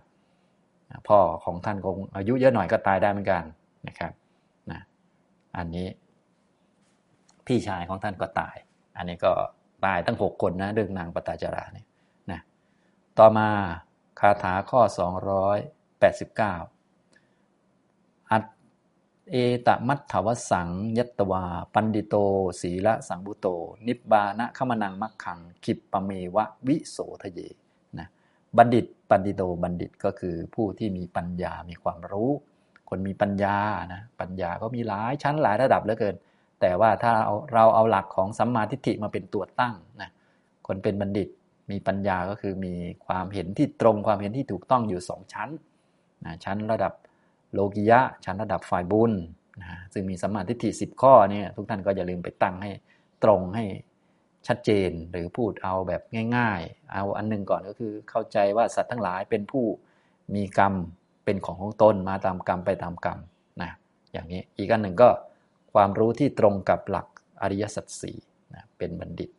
[1.07, 3.43] พ่อของท่านคงอายุเยอะหน่อยก็ตายได้เหมือนกัน
[3.87, 4.11] นะครับ
[4.71, 4.79] นะ
[5.57, 5.87] อันนี้
[7.47, 8.55] พี่ชายของท่านก็ตาย
[8.97, 9.31] อันนี้ก็
[9.85, 11.87] ตายตั้งหกคนนะเรื่องนางปตาจาราเนี่ย
[12.31, 12.39] นะ
[13.19, 13.47] ต่อมา
[14.19, 16.80] คาถาข้อ 289อัต
[19.29, 19.35] เอ
[19.67, 22.15] ตะมัตถะวะสัง ญัตวา ปัณฑิโต
[22.61, 23.47] สีละสังวุโต
[23.87, 27.39] นิพพานะคะมะนังมัคคังขิปปะเมวะวิโสธะเย
[27.99, 28.07] นะ
[28.57, 32.31] บัณฑิตปัณฑิโตบัณฑิตก็คือผู้ที่มีปัญญา มีความรู้
[32.89, 33.57] คนมีปัญญา
[33.93, 36.15] นะปัญญาก็มีหลายชั้นหลายระดับเหลือเกิน
[36.61, 40.09] แต่ว่าถ้าเราเราเอาหลักของสัมมาทิฏฐิมาเป็นตัวตั้งนะ
[40.67, 41.29] คนเป็นบัณฑิต
[41.71, 42.73] มีปัญญาก็คือมี
[43.05, 45.49] ความเห็นที่ตรงความเห็นที่ถูกต้องอยู่สองชั้น
[46.25, 46.93] นะชั้นระดับ
[47.53, 49.11] โลกิยะชั้นระดับฝ่ายบุญ
[49.61, 52.71] นะซึ่งมีสัมมาทิฏฐิสิบข้อเนี่ยทุกท่านก็อย่าลืมไปตั้งให้
[53.23, 53.65] ตรงให้
[54.47, 56.01] ชัดเจนหรือพูดเอาแบบ
[56.37, 59.65] ง่าย ๆ เอาอันนึงก่อนก็คือเข้าใจว่าสัตว์ทั้งหลายเป็นผู้
[60.35, 60.73] มีกรรม
[61.25, 63.19] เป็นของของตนมาตามกรรมไปตามกรรม
[63.61, 63.71] นะ
[64.11, 65.09] อย่างนี้อีกอันหนึ่งก็
[65.73, 67.07] ความรู้ที่ตรงกับหลัก
[67.41, 68.17] อริยสัจสี่
[68.53, 69.29] นะเป็นบัณฑิต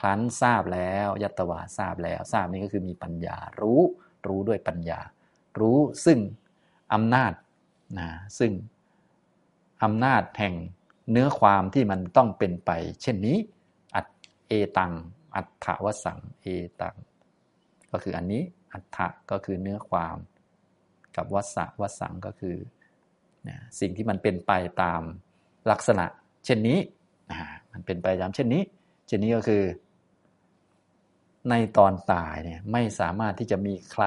[0.00, 3.80] ครั้นทราบแล้วยัตวาทราบแล้วทราบนี้ก็คือมีปัญญารู้
[4.26, 5.00] รู้ด้วยปัญญา
[5.60, 6.18] รู้ซึ่ง
[6.94, 7.32] อำนาจ
[7.98, 8.52] นะซึ่ง
[9.82, 10.54] อำนาจแห่ง
[11.10, 12.70] เนื้อความที่มันต้องเป็นไป
[13.02, 13.36] เช่นนี้
[13.94, 14.06] อัต
[14.48, 14.92] เอตัง
[15.36, 16.46] อัตถวสังเอ
[16.80, 16.94] ตัง
[17.90, 20.16] ก็คืออันนี้อัตถะก็คือเนื้อความ
[21.16, 22.56] กับวสะวสังก็คือ
[23.48, 25.02] นะสิ่งที่มันเป็นไปตาม
[25.70, 26.04] ลักษณะ
[26.44, 26.78] เช่นนี้
[27.30, 27.38] นะ
[27.72, 28.62] มันเป็นไปตามเช่นนี้
[29.06, 29.62] เช่นนี้ก็คือ
[31.50, 34.04] ในตอนตายเนี่ยไม่สามารถที่จะมีใคร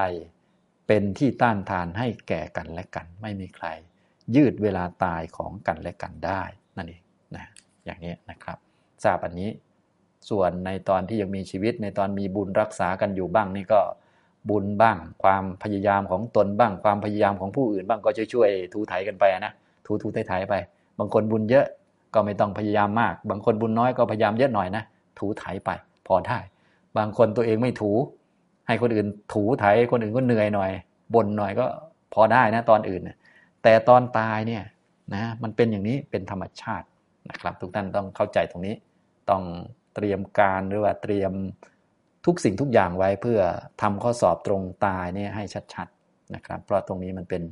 [0.86, 3.66] เป็นที่ต้านทานให้แก่กันและกัน ไม่มีใคร
[4.34, 6.42] ยืดเวลาตายของกันและกันได้
[6.76, 7.02] นั่นเอง
[7.36, 7.46] นะ
[7.84, 8.58] อย่างนี้นะครับ
[9.04, 9.50] ทราบอันนี้
[10.30, 13.80] ส่วนในตอนที่ยังมีชีวิตในตอนมีบุญรักษากันอยู่บ้างนี่ก็
[14.50, 19.52] บุญบ้าง ความพยายามของตนบ้าง ความพยายามของผู้อื่นบ้างก็ช่วยช่วยทูไถกันไปนะ
[19.86, 20.54] ทูทูไถไถไป
[20.98, 21.66] บางคนบุญเยอะ
[22.14, 24.84] ก็ไม่ต้องพยายามมาก บางคนบุญน้อยก็พยายามเยอะหน่อยนะ
[25.18, 25.70] ถูไถไป
[26.06, 26.38] พอได้
[26.98, 27.92] บางคนตัวเองไม่ถู
[28.72, 30.70] ให้คนอื่นถูไถคนอื่นก็เหนื่อยหน่อย
[31.14, 31.66] บ่นหน่อยก็
[32.14, 33.02] พอได้นะตอนอื่น
[33.62, 34.62] แต่ตอนตายเนี่ย
[35.14, 36.86] นะมันเป็นอย่างนี้เป็นธรรมชาติ
[37.30, 38.74] นะครับ ทุกท่านต้องเข้าใจตรงนี้
[39.30, 39.42] ต้อง
[39.94, 41.32] เตรียมการหรือว่าเตรียม
[42.26, 43.40] ทุกสิ่งทุกอย่างไว้เพื่อ
[43.82, 47.42] ทำข้อสอบตรงตายเนี่ยให้ชัดๆนะครับ เพราะตรงนี้มันเป็น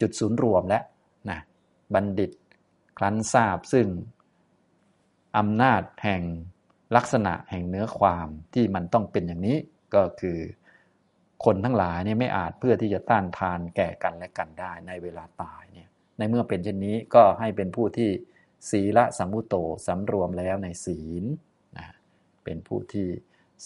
[0.00, 0.80] จุดศูนย์รวมและ
[1.30, 1.38] นะ
[1.94, 2.30] บัณฑิต
[2.98, 3.86] ครั้นทราบซึ่ง
[5.38, 6.22] อำนาจแห่ง
[6.96, 9.56] ลักษณะแห่งเนื้อความที่มันต้องเป็นอย่างนี้
[9.94, 10.38] ก็คือ
[11.44, 18.10] คนทั้งหลายเนี่ยไม่อาจเพื่อที่จะต้านทานแก่กันและกันได้ในเวลาตายเนี่ยในเมื่อเป็นเช่นนี้ก็ให้เป็นผู้ที่
[18.70, 19.54] ศีละสัมมุโต
[19.86, 21.24] สำรวมแล้วในศีล
[21.78, 21.86] นะ
[22.44, 23.08] เป็นผู้ที่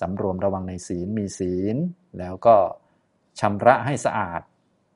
[0.01, 1.77] สำรวมระวังในศีลมีศีล
[2.19, 2.57] แล้วก็
[3.41, 4.43] ชำระให้สะอาด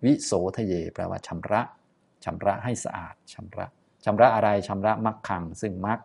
[0.05, 1.61] วิโสทะเยแปลว่าชำระ
[2.25, 3.67] ชำระให้สะอาดชำระ
[4.05, 5.99] ชำระอะไรชำระมักขัง ซึ่งมัก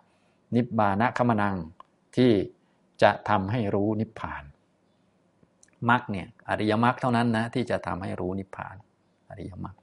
[0.56, 1.56] นิบบานะคมนัง
[2.16, 2.32] ที่
[3.02, 4.44] จะทำให้รู้นิพพาน
[5.90, 8.76] มรรคเนี่ยอริยมรรคเท่านั้นนะที่จะทำให้รู้นิพพาน
[9.30, 9.76] อริยมรรค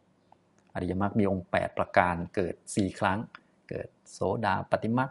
[0.75, 3.19] อริยมรรคมีองค์ 8 ประการเกิด 4 ครั้ง
[3.69, 5.11] เกิดโสดาปฏิมรรค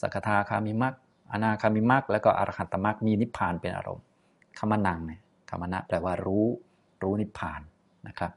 [0.00, 0.94] สกทาคามิมรรค
[1.32, 4.04] อนาคามิมรรคแล้วก็อรหัตมรรคมีนิพพานเป็นอารมณ์
[4.58, 5.20] คมนังเนี่ย
[5.50, 6.44] คมนะแปลว่ารู้
[7.02, 7.60] รู้นิพพาน
[8.08, 8.32] นะครับ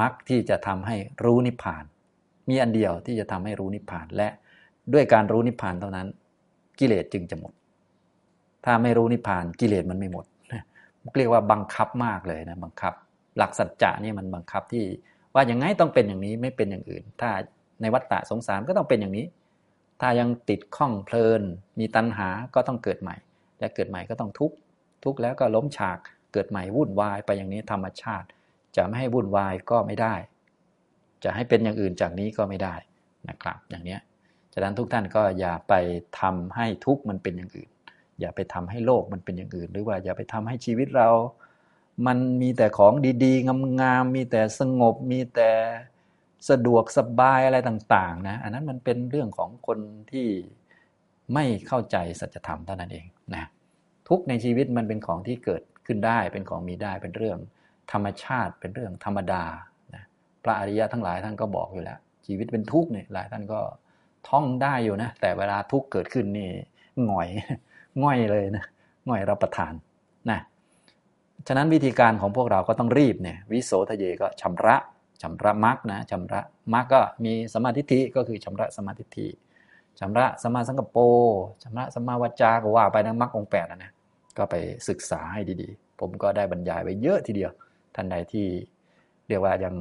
[0.00, 1.84] มรรคที่จะทำให้รู้นิพพาน
[2.48, 4.28] มีอันเดียวที่จะทำให้รู้นิพพานและ
[4.92, 6.06] ด้วยการรู้นิพพานเท่านั้น
[6.78, 7.52] กิเลสจึงจะหมด
[8.64, 10.24] ถ้าไม่รู้นิพพานกิเลสมันไม่หมด
[11.16, 12.94] เรียกว่าบังคับมากเลยนะบังคับ
[13.38, 14.84] หลักสัจจะนี่มันบังคับที่
[15.34, 17.30] ว่าอย่างไงต้องเป็นอย่างนี้ไม่เป็นอย่างอื่น ถ้า
[17.80, 19.26] ในวัฏฏะสงสารก็ต้องเป็นอย่างนี้
[20.00, 21.42] ถ้ายังติดข้องเพลิน
[21.78, 23.16] มีตัณหาก็ต้องเกิดใหม่
[23.58, 24.56] และเกิดใหม่ก็ต้องทุกข์
[25.04, 25.98] ทุกข์แล้วก็ล้มฉาก
[26.32, 28.26] เกิดใหม่วุ่นวายไปอย่างนี้ธรรมชาติ
[28.76, 30.14] จะไม่ให้วุ่นวายก็ไม่ได้
[31.24, 32.74] จะให้เป็นอย่างอื่นจากนี้ก็ไม่ได้
[33.28, 33.96] นะครับ อย่างนี้
[34.54, 35.74] ฉะนั้นทุกท่านก็อย่าไป
[36.20, 37.68] ทำให้ทุกข์มันเป็นอย่างอื่น
[38.20, 41.08] อย่าไปทำให้โลกมันเป็นอย่างอื่น หรือว่าอย่าไปทำให้ชีวิตเรา
[42.06, 42.92] มันมีแต่ของ
[43.24, 45.50] ดีๆ งามๆมีแต่สงบมีแต่
[46.50, 49.78] สะดวกสบายอะไรต่างๆนะอันนั้นมันเป็นเรื่องของคน
[50.12, 50.28] ที่
[51.34, 53.44] ไม่เข้าใจสัจธรรมเท่านั้นเองนะ
[54.08, 57.38] ทุกในชีวิตมันเป็นของที่เกิดขึ้นได้เป็นของมีได้เป็นเรื่อง
[57.92, 59.44] ธรรมชาติเป็นเรื่องธรรมดา
[59.94, 60.04] นะ
[60.42, 63.60] พระอริยะทั้งหลายท่านก็บอกอยู่แล้ว ชีวิตเป็นทุกข์เนี่ยหลายท่านก็
[64.28, 66.50] ท่องได้อยู่นะแต่เวลาทุกข์เกิดขึ้นนี่
[67.04, 67.28] หงอย
[68.02, 68.64] ง่อยเลยนะ
[69.08, 69.72] ง่อยรับประทาน
[70.30, 70.40] นะ
[71.46, 74.76] ฉะนั้นวิธีการของพวกเราก็ต้องรีบเนี่ยวิโสทะเยก็ชำระ
[75.22, 76.40] ชำระมรรคนะชำระ
[76.74, 79.26] มรรคก็มีสมาธิิก็คือชำระสมาธิิ
[80.00, 81.02] ชำระสมาสังกปร
[81.62, 83.92] ชำระสมาวจาก็ว่าไปนะมรรคองแปดนะ
[84.36, 84.54] ก็ไป
[84.88, 87.52] ศึกษาให้ดีๆ ผมก็ได้บรรยายไปเยอะทีเดียว
[87.94, 88.46] ท่านใดที่
[89.28, 89.74] เรียกว่ายัง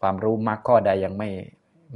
[0.00, 1.30] ความรู้มรรคข้อใดยังไม่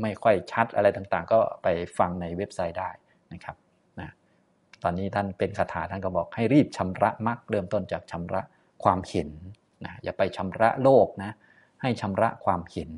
[0.00, 1.66] ไม่ค่อยชัดอะไรต่างๆ ก็ไป
[1.98, 2.90] ฟังในเว็บไซต์ได้
[3.32, 3.56] นะครับ
[4.82, 8.40] ตอนนี้ท่านเป็นคาถาท่านก็บอกให้รีบชำระมรรคเริ่มต้นจากชำระ
[8.84, 9.28] ความเห็น
[9.84, 11.32] นะอย่าไปชำระโลกนะ
[11.82, 12.90] ให้ชำระความเห็น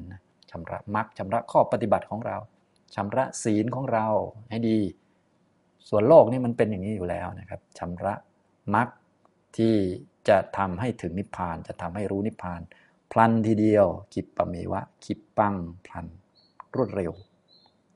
[0.51, 2.37] ชำระมรรคชำระข้อปฏิบัติของเรา
[2.95, 4.07] ชำระศีลของเรา
[4.51, 4.79] ให้ดี
[5.89, 8.15] ส่วนโลกนี่มันเป็นอย่างนี้อยู่แล้วนะครับชำระ
[8.75, 8.89] มรรค
[9.57, 9.75] ที่
[10.29, 12.61] จะทำให้ถึงนิพพาน จะทำให้รู้นิพพาน
[13.13, 15.55] พลันทีเดียวกิปปเมวะคิปปัง
[15.87, 16.07] พลัน
[16.77, 17.13] รวดเร็ว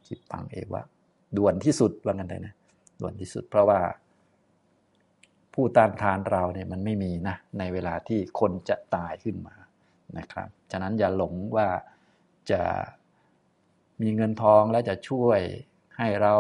[0.07, 0.83] คิปปังเอวะ
[1.37, 2.55] ด่วนที่สุดว่างันเลยนะ
[3.01, 3.81] ด่วนที่สุด เพราะว่า
[5.55, 9.57] ผู้ต้านทานเราเนี่ยมันไม่มีนะในเวลาที่คนจะตายขึ้นมา
[10.19, 11.69] นะครับ ฉะนั้นอย่าหลงว่า
[12.51, 12.63] จะ
[14.03, 15.41] มีเงินทองแล้วจะช่วย
[15.99, 16.35] ให้เรา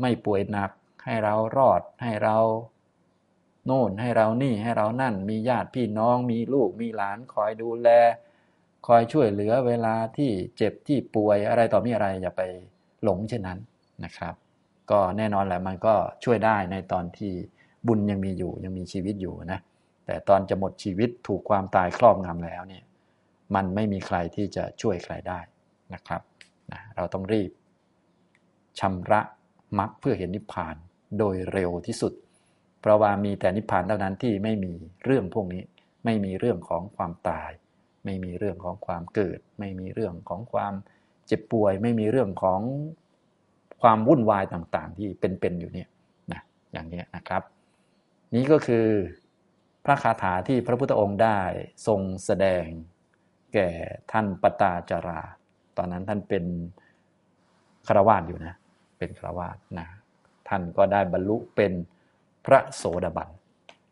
[0.00, 0.70] ไม่ป่วยหนัก
[1.04, 2.36] ให้เรารอดให้เรา
[3.64, 7.88] โน่นให้เรานี่ให้เรานั่นมีญาติพี่น้องมีลูกมีหลานคอยดูแล
[8.86, 12.42] คอยช่วยเหลือเวลาที่เจ็บที่ป่วยอะไรต่อมีอะไรอย่าไป
[13.02, 13.58] หลงเช่นนั้น
[14.04, 14.34] นะครับ
[14.90, 17.32] ก็แน่นอนแหละมันก็ช่วยได้ในตอนที่
[17.86, 19.60] บุญยังมีอยู่ยังมีชีวิตอยู่นะ
[20.06, 22.84] แต่ตอนจะหมดชีวิตถูกความตายครอบงำแล้วเนี่ย
[23.54, 25.40] มันไม่มีใครที่จะช่วยใครได้
[25.94, 26.22] นะครับ
[26.72, 27.50] นะเราต้องรีบ
[28.80, 29.20] ชำระ
[29.78, 30.76] มรรคเพื่อเห็นนิพพาน
[31.18, 32.12] โดยเร็วที่สุด
[32.80, 34.72] เพราะว่ามีแต่นิพพานเท่านั้นที่ไม่มี
[35.04, 35.62] เรื่องพวกนี้
[36.04, 37.50] ไม่มีเรื่องของความตาย
[38.04, 40.74] ไม่มีเรื่องของความเกิด ไม่มีเรื่องของความ
[41.26, 42.60] เจ็บป่วย ไม่มีเรื่องของ
[43.82, 45.88] ความวุ่นวายต่างๆ ที่เป็นๆอยู่เนี่ย
[46.32, 46.40] นะ
[46.72, 47.42] อย่างนี้นะครับ
[48.34, 48.86] นี้ก็คือ
[49.84, 51.38] พระคาถาที่พระพุทธองค์ได้
[51.86, 52.64] ทรงแสดง
[53.54, 53.68] แก่
[54.12, 55.20] ท่านปตาจารา
[55.76, 56.44] ตอนนั้นท่านเป็น
[57.86, 58.54] คาวาสอยู่นะ
[58.98, 59.86] เป็นคาวาสนะ
[60.48, 61.72] ท่านก็ได้บรรลุเป็น
[62.46, 63.28] พระโสดาบัน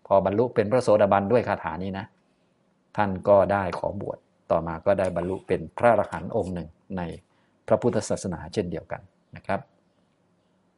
[0.06, 2.06] พอบรรลุเป็นพระโสดาบันด้วยคาถานี้นะ
[2.96, 4.18] ท่านก็ได้ขอบวช
[4.50, 7.02] ต่อมาก็ได้บรรลุเป็นพระอรหันต์องค์หนึ่งใน
[7.68, 9.02] พระพุทธศาสนาเช่นเดียวกัน
[9.36, 9.60] นะครับ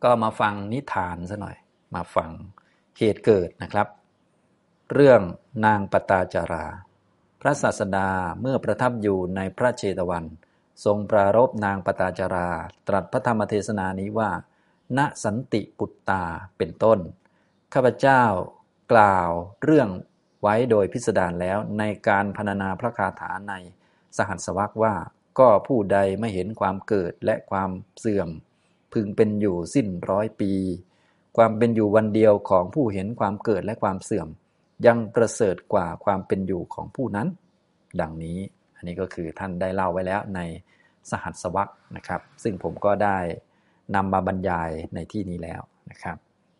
[0.04, 1.56] ก็มาฟังนิทานซะหน่อย
[1.94, 2.30] มาฟัง
[2.98, 3.88] เหตุเกิดนะครับ
[4.92, 5.20] เรื่อง
[5.66, 6.66] นางปตาจารา
[7.40, 8.08] พระศาสดา
[8.40, 10.24] เมื่อประทับอยู่ในพระเจตวัน
[10.84, 12.50] ทรงปรารบนางปตาจารา
[12.88, 14.30] ตรัสพระธรรมเทศนานี้ว่า
[14.98, 16.24] ณสันติปุตตา
[16.58, 16.98] เป็นต้น
[17.74, 18.22] ข้าพเจ้า
[18.92, 19.30] กล่าว
[19.64, 19.88] เรื่อง
[20.42, 23.54] ไว้โดยพิสดารแล้วในการพรรณนาพระคาถาใน
[24.16, 24.94] สหัสวรรคว่า
[25.38, 28.28] ก็ผู้ใดไม่เห็นความเกิดและความเสื่อม
[28.92, 30.52] พึงเป็นอยู่สิ้นร้อยปี
[31.36, 34.28] ความเป็นอยู่วันเดียวของผู้เห็นความเกิดและความเสื่อม
[34.86, 37.28] ยังประเสริฐกว่าความเป็นอยู่ของผู้นั้น
[38.00, 38.38] ดังนี้
[38.76, 40.40] อันนี้ก็คือท่านได้เล่าไว้แล้วใน
[41.10, 43.18] สหัสวรรคนะครับ ซึ่งผมก็ได้
[43.94, 46.16] นำมาบรรยายในที่นี้แล้วนะครับ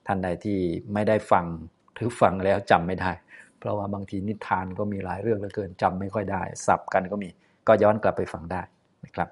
[0.06, 0.58] ท่านใดที่
[0.92, 1.46] ไม่ได้ฟัง
[1.94, 3.12] หรือฟังแล้วจำไม่ได้
[3.58, 7.28] เพราะว่าบางทีนิทานก็มีหลายเรื่องเหลือเกินจำไม่ค่อยได้ สับกันก็มี
[7.66, 8.62] ก็ย้อนกลับไปฟังได้
[9.04, 9.28] นะครับ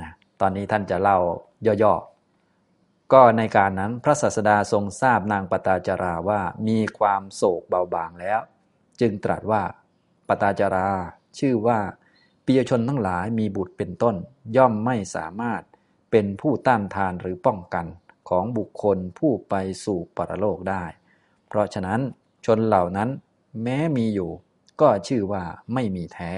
[0.00, 0.08] นะ
[0.40, 1.18] ตอนนี้ท่านจะเล่า
[1.82, 2.19] ย่อๆ
[3.12, 8.40] ก็ในการนั้นพระศาสดาทรงทราบนางปตาจาราว่ามีความโศกเบาบางแล้ว
[9.00, 9.62] จึงตรัสว่า
[10.28, 10.90] ปตาจารา
[11.38, 11.78] ชื่อว่า
[12.44, 14.16] ปียชนทั้งหลายมีบุตรเป็นต้น
[14.56, 15.62] ย่อมไม่สามารถ
[16.10, 17.86] เป็นผู้ต้านทานหรือป้องกัน
[18.28, 20.84] ของบุคคลผู้ไปสู่ปรโลกได้
[21.48, 22.00] เพราะฉะนั้น
[22.46, 23.08] ชนเหล่านั้น
[23.62, 24.30] แม้มีอยู่
[24.80, 25.44] ก็ชื่อว่า
[25.74, 26.32] ไม่มีแท้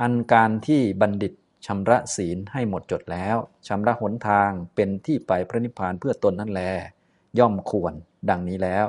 [0.00, 1.32] อันการที่บัณฑิต
[1.66, 6.62] ชำระศีลให้หมดจดแล้วชำระหนทางเป็นที่ไปพระนิพพานเพื่อตนนั่นแล
[7.38, 7.92] ย่อมควร
[8.30, 8.86] ดังนี้แล้ว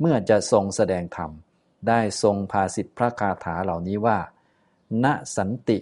[0.00, 1.30] เมื่อจะทรงแสดงธรรม
[1.88, 4.18] ได้ทรงภาสิทธิพระคาถาเหล่านี้ว่า
[5.04, 5.06] ณ
[5.36, 5.78] สันติ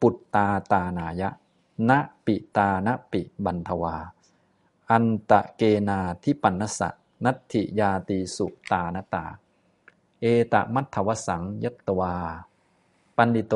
[0.00, 1.30] ปุตตาตานายะ
[1.90, 1.92] ณ
[2.26, 3.96] ปิตานปิบันทวา
[4.90, 6.88] อันตะเกนาทิปันนสะ
[7.24, 9.24] นัตถิยาตีสุตานตา
[10.20, 12.14] เอตมัทธวสังยตวา
[13.16, 13.54] ปันดิโต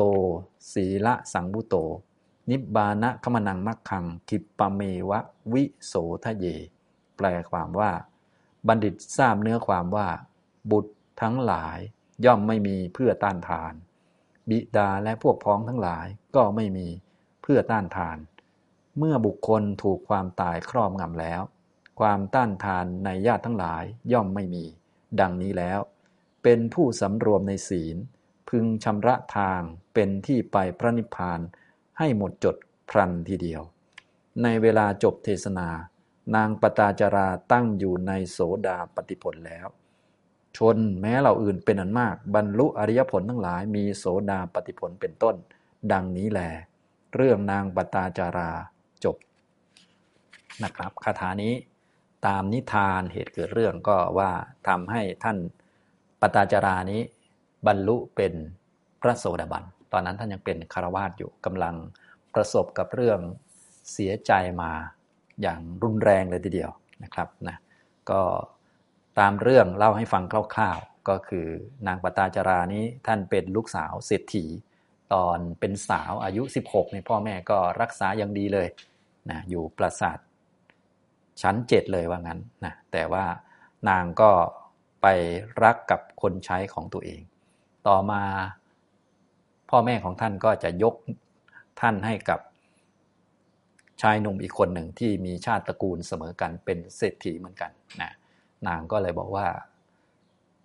[0.71, 1.75] ศีละสังบุโต
[2.49, 5.19] นิบานะขมนังมักขังคิปะเมวะ
[5.53, 6.45] วิโสทะเย
[7.17, 7.91] แปลความว่า
[8.67, 10.07] บัณฑิตทราบเนื้อความว่า
[10.71, 11.77] บุตรทั้งหลาย
[12.25, 13.73] ย่อมไม่มีเพื่อต้านทาน
[14.49, 16.87] บิดาและพวกพ้องทั้งหลายก็ไม่มี
[17.41, 18.17] เพื่อต้านทาน
[18.97, 21.41] เมื่อบุคคลถูกความตายครอบงำแล้ว
[21.99, 24.65] ความต้านทานในญาติทั้งหลายย่อมไม่มี
[25.19, 25.79] ดังนี้แล้ว
[26.43, 27.97] เป็นผู้สำรวมในศีล
[28.49, 29.61] พึงชำระทาง
[29.93, 31.39] เป็นที่ไปพระนิพพาน
[31.97, 32.55] ให้หมดจด
[32.89, 33.61] พรันทีเดียว
[34.43, 35.67] ในเวลาจบเทศนา
[36.35, 39.67] นางปตาจาราตั้งอยู่ในโสดาปฏิผลแล้ว
[40.57, 45.35] ชนแม้เหล่าอื่นเป็นอันมาก บรรลุอริยผลทั้งหลายมีโสดาปฏิผลเป็นต้น
[45.91, 46.41] ดังนี้แล
[47.15, 48.51] เรื่องนางปตาจารา
[49.03, 49.17] จบ
[50.63, 51.53] นะครับคาถานี้
[52.25, 54.31] ตามนิทานเหตุเกิดเรื่องก็ว่า
[54.67, 55.37] ทำให้ท่าน
[56.21, 57.01] ปตาจารานี้
[57.67, 58.33] บรรลุเป็น
[59.01, 61.75] พระโสดาบัน ตอนนั้นท่านยังเป็นคารวาสอยู่กำลัง
[62.33, 63.19] ประสบกับเรื่อง
[63.91, 64.71] เสียใจมา
[65.41, 66.71] อย่างรุนแรงเลยทีเดียว
[67.03, 67.57] นะครับนะ
[68.09, 68.21] ก็
[69.19, 70.23] ตามเรื่องเล่าให้ฟัง
[70.55, 71.47] คร่าวๆ ก็คือ
[71.87, 74.45] นางปตาจารานี้ท่านเป็นลูกสาวเศรษฐี
[75.13, 78.67] ตอนเป็นสาวอายุ 16ในพ่อแม่ก็รักษาอย่างดีเลย
[79.29, 80.17] นะอยู่ปราสาท
[81.41, 83.25] ชั้นเจ็ดเลยว่างั้นนะแต่ว่า
[83.89, 84.31] นางก็
[85.01, 85.07] ไป
[85.63, 87.21] รักกับคนใช้ของตัวเอง
[87.87, 88.23] ต่อมา
[89.75, 90.95] พ่อแม่ของท่านก็จะยก
[91.81, 92.39] ท่านให้กับ
[94.01, 98.11] ชายหนุ่มอีกคนหนึ่งที่มีชาติตระกูลเสมอกันเป็นเศรษฐีเหมือนกันนะ
[98.67, 99.45] นางก็เลยบอกว่า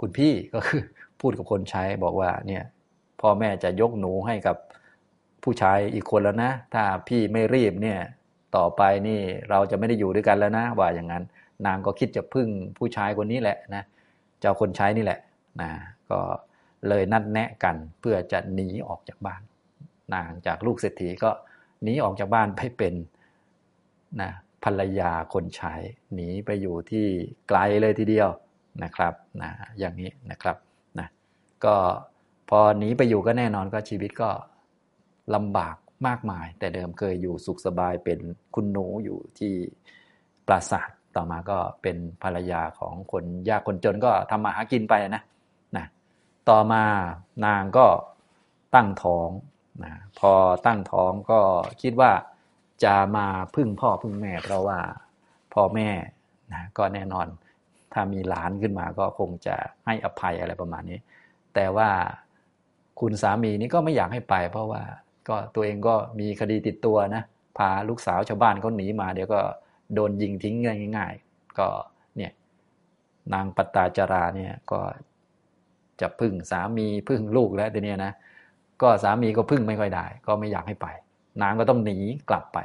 [0.01, 0.83] คุณพี่ก็คือ
[1.21, 2.63] พูดกับคนใช้บอกว่าเนี่ย
[3.21, 4.57] พ่อแม่จะยกหนูให้กับ
[5.43, 7.99] ผู้ชายอีกคนแล้วนะ ถ้าพี่ไม่รีบเนี่ย
[8.57, 11.25] ต่อไปนี่เราจะไม่ได้อยู่ด้วยกันแล้วนะ ว่าอย่างนั้น
[11.67, 13.83] นางก็คิดจะพึ่งผู้ชายคนนี้แหละนะ
[14.41, 15.21] เจ้าคนใช้นี่แหละ
[15.61, 15.71] นะ
[16.11, 16.19] ก็
[16.89, 19.43] เลยนัดแนะกันเพื่อจะหนีออกจากบ้าน
[20.15, 21.31] นางจากลูกเศรษฐีก็
[21.83, 22.95] หนีออกจากบ้านไปเป็น
[24.21, 24.31] นะ
[24.65, 25.75] ภรรยาคนใช้
[26.15, 27.07] หนีไปอยู่ที่
[27.49, 28.29] ไกลเลยทีเดียว
[28.83, 30.57] นะครับนะอย่างนี้นะครับ
[30.99, 31.09] นะ
[31.65, 31.77] ก็
[32.49, 34.31] พอหนีไปอยู่ก็แน่นอนก็ชีวิตก็
[35.35, 38.19] ลำบากมากมาย แต่เดิมเคยอยู่สุขสบายเป็น
[38.55, 39.55] คุณหนูอยู่ที่
[40.47, 45.23] ปราสาทต่อมาก็เป็นภรรยาของคนยากคนจนก็ทำมาหากินไปนะนะ
[46.51, 46.85] ต่อมา
[47.47, 47.87] นางก็
[48.75, 49.29] ตั้งท้อง
[49.85, 50.33] นะพอ
[50.67, 51.41] ตั้งท้องก็
[51.83, 52.13] คิดว่า
[52.85, 54.79] จะมาพึ่งพ่อพึ่งแม่ เพราะว่า
[55.55, 55.89] พ่อแม่
[56.53, 57.27] นะก็แน่นอน
[57.93, 59.57] ถ้ามีหลานขึ้นมาก็คงจะ
[59.87, 60.99] ให้อภัยอะไรประมาณนี้
[61.55, 61.89] แต่ว่า
[63.01, 64.83] คุณสามีนี่ก็ไม่อยากให้ไป เพราะว่า
[65.29, 67.23] ก็ตัวเองก็มีคดีติดตัวนะ
[67.59, 69.41] พาลูกสาวชาวบ้านเขาหนีมา เดี๋ยวก็
[69.95, 70.57] โดนยิงทิ้ง
[70.97, 71.69] ง่ายๆก็
[72.17, 72.33] เนี่ย
[73.33, 74.81] นางปตาจาราเนี่ยก็
[76.01, 78.13] จะพึ่งสามีพึ่งลูกแล้วทีนี้นะ
[78.83, 80.87] ก็สามีก็พึ่งไม่ค่อยได้ ก็ไม่อยากให้ไป
[81.43, 81.99] นางก็ต้องหนี
[82.31, 82.59] กลับไป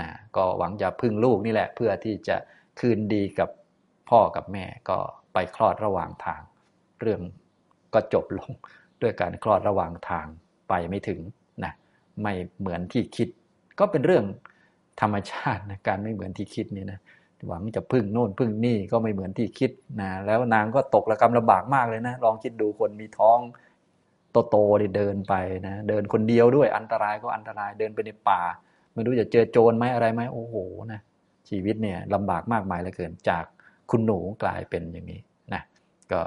[0.00, 2.36] นะก็หวังจะพึ่งลูกนี่แหละ เพื่อที่จะ
[2.80, 3.50] คืนดีกับ
[4.10, 4.98] พ่อกับแม่ก็
[5.32, 6.40] ไปคลอดระหว่างทาง
[7.00, 7.20] เรื่อง
[7.94, 8.50] ก็จบลง
[9.02, 10.26] ด้วยการคลอดระหว่างทาง
[10.68, 11.20] ไปไม่ถึง
[11.64, 11.72] นะ
[12.22, 13.28] ไม่เหมือนที่คิด
[13.78, 14.24] ก็เป็นเรื่อง
[15.00, 17.00] ธรรมชาตินะการไม่เหมือนที่คิดนี่นะ
[17.46, 19.70] หวังจะพึ่งโน่นพึ่งนี่ก็ไม่เหมือนที่คิด
[20.00, 23.38] นะแล้วนางก็ตกระกำลำบากมากเลยนะ ลองคิดดูคนมีท้อง
[24.50, 25.34] โตๆเดินไป
[25.66, 28.40] นะ เดินคนเดียวด้วยอันตรายก็อันตรายเดินไปในป่า
[28.92, 30.54] ไม่รู้จะเจอโจรไหมอะไรไหมโอ้โห
[30.92, 31.00] นะ
[31.48, 33.44] ชีวิตเนี่ยลำบากมากมายเหลือเกินจาก
[33.90, 35.20] คุณหนูกลายเป็นอย่างนี้
[35.54, 35.62] นะ
[36.12, 36.20] ก็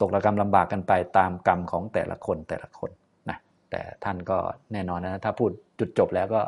[0.00, 2.90] ตกระกรรมลำบากกันไปตามกรรมของแต่ละคนแต่ละคน
[3.30, 3.38] นะ
[3.70, 4.38] แต่ท่านก็
[4.72, 6.42] แน่นอนนะถ้าพูดจุดจบแล้วก็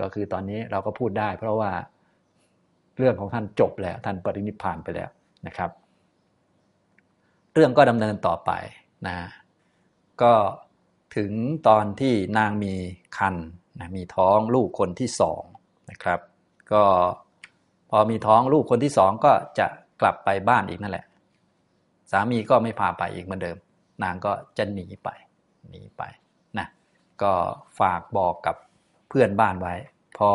[0.00, 1.70] ก็คือตอนนี้เราก็พูดได้ เพราะว่า
[2.98, 5.10] เรื่องของท่านจบแล้ว ท่านปรินิพานไปแล้ว
[5.46, 5.70] นะครับ
[7.54, 8.50] เรื่องก็ดำเนินต่อไป
[9.06, 9.16] นะ
[10.22, 10.32] ก็
[11.16, 11.32] ถึง
[11.68, 12.74] ตอนที่นางมี
[13.18, 13.34] คัน
[13.78, 15.42] นะมีท้องลูกคนที่สอง
[15.90, 16.20] นะครับ
[16.72, 16.84] ก็
[17.90, 19.66] พอมีท้องลูกคนที่สองก็จะ
[20.00, 21.06] กลับไปบ้านอีกนั่นแหละ
[22.10, 23.56] สามีก็ไม่พาไปอีกเหมือนเดิม
[24.02, 25.08] นางก็จะหนีไป
[25.70, 26.02] หนีไป
[26.58, 26.66] นะ
[27.22, 27.32] ก็
[27.80, 28.56] ฝากบอกกับ
[29.08, 29.74] เพื่อนบ้านไว้
[30.18, 30.30] พอ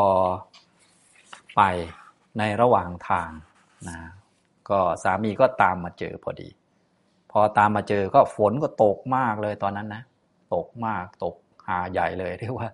[1.56, 1.62] ไป
[2.38, 3.32] ในระหว่างทาง
[3.88, 3.98] นะ
[4.70, 6.50] ก็สามีก็ตามมาเจอพอดี
[7.32, 10.04] พอตามมาเจอก็ฝนก็ตกมากเลยตอนนั้นนะ
[10.54, 11.36] ตกมากตก
[11.68, 12.70] หาใหญ่เลยเรียกว่า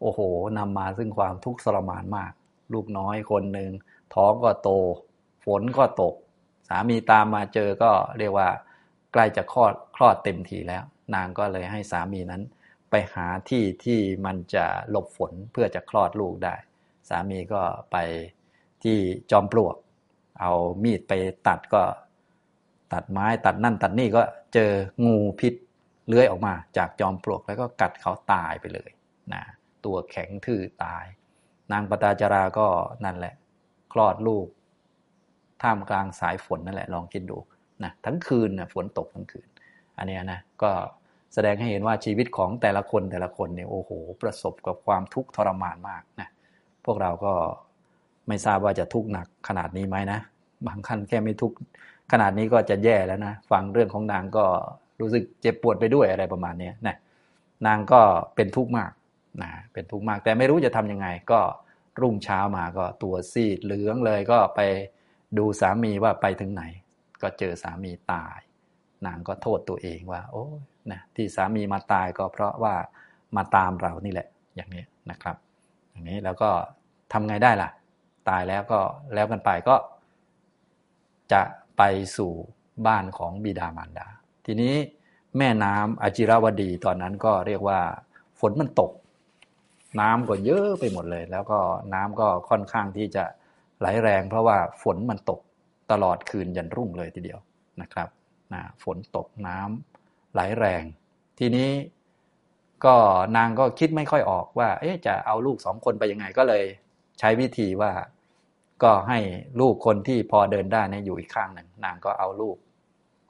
[0.00, 0.20] โอ้โห
[0.58, 2.32] นำมาซึ่งความทุกข์ทรมานมาก
[2.72, 3.70] ลูกน้อยคนหนึ่ง
[4.14, 4.70] ท้องก็โต
[5.44, 6.14] ฝนก็ตก
[6.68, 8.48] สามีตามมาเจอก็เรียกว่า
[9.12, 12.42] ใกล้จะคลอดคลอดเต็มทีแล้ว นางก็เลยให้สามีนั้น
[12.90, 16.54] ไปหาที่ที่มันจะหลบฝนเพื่อจะคลอดลูกได้
[17.08, 17.96] สามีก็ไป
[18.82, 18.98] ที่
[19.30, 19.76] จอมปลวก
[20.40, 21.12] เอามีดไป
[21.48, 21.82] ตัดก็
[22.92, 24.22] ตัดไม้ตัดนั่นตัดนี่ก็
[24.54, 24.70] เจอ
[25.04, 25.54] งูพิษ
[26.06, 28.90] เลื้อยออกมา จากจอมปลวกแล้วก็กัดเขาตายไปเลย
[29.32, 29.42] นะ
[29.84, 31.04] ตัวแข็งทื่อตาย
[31.72, 32.66] นางปตาจาราก็
[33.04, 33.34] นั่นแหละ
[33.92, 34.46] คลอดลูก
[35.62, 37.38] ท่ามกลางสายฝนนั่นแหละลองคิดดู
[37.84, 39.48] นะทั้งคืนนะฝนตกทั้งคืน
[39.98, 40.70] อันนี้นะก็
[41.34, 43.90] แสดงให้เห็นว่าชีวิตของแต่ละคนแต่ละคนเนี่ยโอ้โห
[44.22, 46.28] ประสบกับความทุกข์ทรมานมากนะ
[46.84, 47.32] พวกเราก็
[48.30, 50.20] ไม่ทราบว่าจะทุกข์หนักขนาดนี้ไหมนะ
[50.66, 51.56] บางขั้นแค่ไม่ทุกข์
[52.12, 54.44] ขนาดนี้ก็จะแย่แล้วนะฟังเรื่องของนางก็
[55.00, 56.96] รู้สึกเจ็บปวดไปด้วยอะไรประมาณนี้นะ
[57.66, 58.00] นางก็
[58.36, 58.90] เป็นทุกข์มาก
[59.42, 61.40] นะเป็นทุกข์มาก แต่ไม่รู้จะทํำยังไง ก็
[62.00, 64.60] รุ่งเช้ามาก็ตัวซีดเหลืองเลยก็ไป
[65.38, 66.64] ดูสามีว่าไปถึงไหน
[67.22, 68.38] ก็เจอสามีตาย
[69.06, 70.44] นางก็โทษตัวเองว่า โอ้
[70.92, 72.74] นะที่สามีมาตายก็เพราะว่า
[73.36, 75.36] มาตามเรานี่แหละ อย่างนี้นะครับ
[75.90, 76.50] อย่างนี้แล้วก็
[77.12, 77.70] ทำไงได้ล่ะ
[78.28, 78.80] ตายแล้วก็
[79.14, 79.76] แล้วกันไปก็
[81.32, 81.42] จะ
[81.78, 81.82] ไป
[82.16, 82.32] สู่
[82.86, 84.08] บ้านของบิดามารดา
[84.46, 84.74] ทีนี้
[85.38, 87.80] แม่น้ำอจิรวดีตอนนั้นก็เรียกว่า
[88.40, 88.92] ฝนมันตก
[90.00, 91.58] น้ำก็เยอะไปหมดเลย แล้วก็
[91.94, 93.24] น้ำก็ค่อนข้างที่จะ
[93.80, 95.40] ไหลแรง เพราะว่าฝนมันตก
[95.90, 97.40] ตลอดคืนยันรุ่งเลยทีเดียว
[97.82, 98.08] นะครับ
[98.52, 100.82] นะฝนตกน้ำไหลแรง
[101.38, 101.70] ทีนี้
[102.84, 102.96] ก็
[103.36, 106.64] นางก็คิดไม่ค่อยออกว่า เอ๊ะจะเอาลูกสองคนไปยังไงก็เลย
[107.20, 107.92] ใช้วิธีว่า
[108.82, 109.18] ก็ให้
[109.60, 112.56] ลูกคนที่พอเดินได้นะอยู่อีกข้างหนึ่งนางก็เอาลูก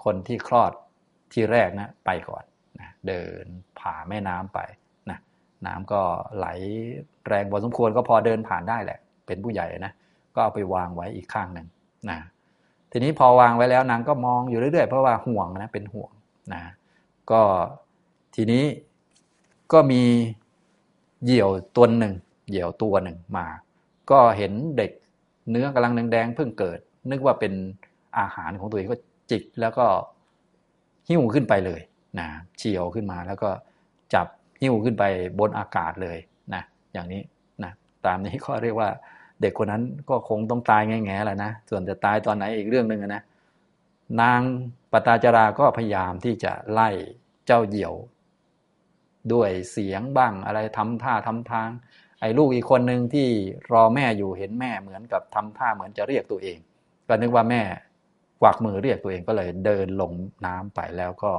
[0.05, 0.73] คนที่คลอด
[1.33, 2.45] ที่แรกนะไปก่อน
[2.81, 3.45] นะเดิน
[3.79, 4.61] ผ่าแม่น้ำไป
[5.11, 5.19] นะ
[5.67, 6.01] น้ำก็
[6.37, 6.47] ไหล
[7.29, 9.93] แรงพอสมควรก็พอเดินผ่านได้แหละ เป็นผู้ใหญ่นะ
[10.35, 11.67] ก็เอาไปวางไว้อีกข้างหนึ่ง
[12.11, 12.19] นะ
[12.91, 16.13] ทีนี้พอวางไว้แล้วนางก็มองอยู่เรื่อยๆ เพราะว่าห่วงนะเป็นห่วง
[16.55, 16.63] นะ
[17.31, 17.41] ก็
[18.35, 18.65] ทีนี้
[19.73, 20.03] ก็มี
[21.25, 22.15] เหยี่ยวตัวหนึ่ง
[22.49, 23.47] เหยี่ยวตัวหนึ่งมา
[24.11, 24.91] ก็เห็นเด็ก
[25.51, 26.79] เนื้อกำลังแดงๆเพิ่งเกิด
[27.11, 27.53] นึกว่าเป็น
[28.19, 28.99] อาหารของตัวเองก็
[29.31, 29.87] จิกแล้วก็
[31.09, 31.81] หิ้วขึ้นไปเลย
[32.19, 32.27] นะ
[32.59, 33.51] เฉียวขึ้นมาแล้วก็
[34.15, 34.27] จับ
[34.61, 35.05] หิ้วขึ้นไป
[35.39, 36.19] บนอากาศเลย
[36.55, 37.23] นะอย่างนี้
[37.65, 37.73] นะ
[38.07, 38.89] ตามนี้ก็เรียกว่า
[39.41, 43.23] เด็กคนนั้นก็คงต้องตายแง่ๆแหละนะส่วนจะตายตอนไหนอีกเรื่องหนึ่งนะ
[44.21, 44.41] นาง
[44.93, 46.89] ปตาจาราก็พยายามที่จะไล่
[47.47, 47.95] เจ้าเหยี่ยว
[49.33, 51.69] ด้วยเสียงบ้างอะไรทำท่าทำทาง
[52.21, 53.29] ไอ้ลูกอีกคนหนึ่งที่
[53.73, 56.59] รอแม่อยู่เห็นแม่เหมือนกับทำท่าเหมือนจะเรียกตัวเอง
[57.09, 57.63] ก็นึกว่าแม่
[58.43, 60.13] กวักมือเรียกตัวเองก็เลยเดินลง
[60.47, 61.33] น้ำไปแล้วก็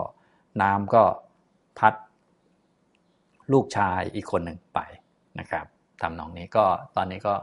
[0.62, 1.04] น้ำก็
[1.80, 1.94] พัด
[3.52, 4.80] ลูกชายอีกคนหนึ่งไป
[5.40, 5.66] นะครับ
[6.02, 7.36] ทำนองนี้ก็ตอนนี้ก็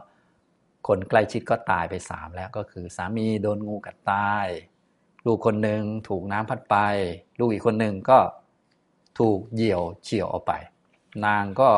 [0.89, 4.47] คนใกล้ชิดก็ตายไปสามแล้วก็คือสามีโดนงูกัดตาย
[5.27, 6.77] ลูกคนหนึ่งถูกน้ำพัดไป
[7.39, 8.19] ลูกอีกคนหนึ่งก็
[9.19, 10.53] ถูกเหยี่ยวเฉียวออกไป
[11.27, 11.71] นางก็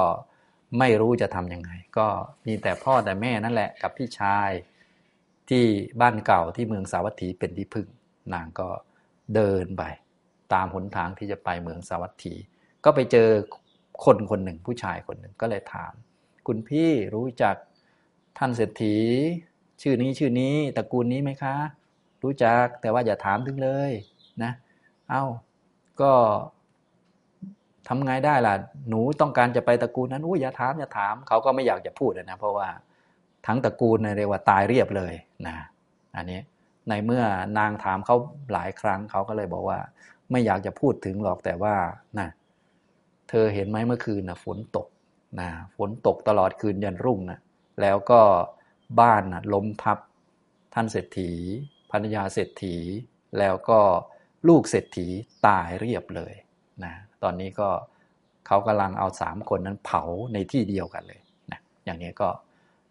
[0.79, 2.09] ไม่รู้จะทำยังไง ก็
[2.47, 4.51] มีแต่พ่อแต่แม่นั่นแหละกับพี่ชาย
[5.51, 5.65] ที่
[6.01, 7.87] บ้านเก่าที่เมืองสาวัตถีเป็นที่พึ่ง
[8.35, 8.69] นางก็
[9.35, 9.83] เดินไป
[10.53, 12.35] ตามหนทางที่จะไปเมืองสาวัตถี
[12.85, 13.29] ก็ไปเจอ
[14.05, 15.93] คนคนหนึ่งผู้ชายคนหนึ่งก็เลยถาม
[16.47, 17.57] คุณพี่รู้จัก
[18.39, 18.97] ท่านเศรษฐี
[19.83, 21.57] ชื่อนี้ชื่อนี้ตระกูลนี้ไหมคะ
[22.23, 23.93] รู้จักแต่ว่าอย่าถามถึงเลย
[24.43, 24.53] นะ
[25.11, 25.25] เอา้า
[26.01, 26.13] ก็
[27.89, 28.55] ทำไงได้ล่ะ
[28.89, 32.69] หนูต้องการจะไปตระกูลนั้นอุ้ยอย่าถามอย่าถาม เขาก็ไม่อยากจะพูดนะ เพราะว่า
[33.47, 35.15] ทั้งตระกูลเรียกว่าตายเรียบเลย
[35.47, 35.57] นะ
[36.17, 36.41] อันนี้
[36.89, 37.25] ในเมื่อ
[37.59, 38.17] นางถามเขา
[38.53, 39.79] หลายครั้งเขาก็เลยบอกว่า
[40.31, 41.75] ไม่อยากจะพูดถึงหรอกแต่ว่า
[42.19, 42.29] นะ
[43.29, 44.87] เธอเห็นไหมเมื่อคืนนะฝนตก
[45.41, 47.39] นะฝนตกตลอดคืนยันรุ่งนะ
[47.81, 48.21] แล้วก็
[49.01, 49.99] บ้านนะล้มทับ
[50.75, 51.33] ท่านเศรษฐี
[51.91, 52.77] ภรรยาเศรษฐี
[53.39, 53.81] แล้วก็
[54.49, 55.07] ลูกเศรษฐี
[55.47, 56.35] ตายเรียบเลย
[56.85, 57.69] นะ ตอนนี้ก็
[58.47, 60.03] เขากำลังเอาสามคนนั้นเผา
[60.33, 61.21] ในที่เดียวกันเลย
[61.53, 62.29] นะอย่างนี้ก็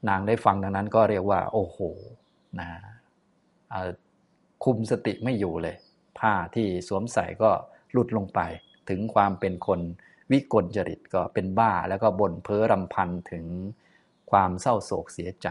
[0.09, 1.77] นางได้ฟังดังนั้นก็เรียกว่า โอ้โห
[2.59, 2.69] นะ
[4.63, 5.75] คุมสติไม่อยู่เลย
[6.19, 7.51] ผ้าที่สวมใส่ก็
[7.91, 8.39] หลุดลงไป
[8.89, 9.79] ถึงความเป็นคน
[10.31, 13.45] วิกลจริตก็เป็นบ้าแล้วก็บ่นเพ้อรำพันถึง
[14.31, 15.47] ความเศร้าโศกเสียใจ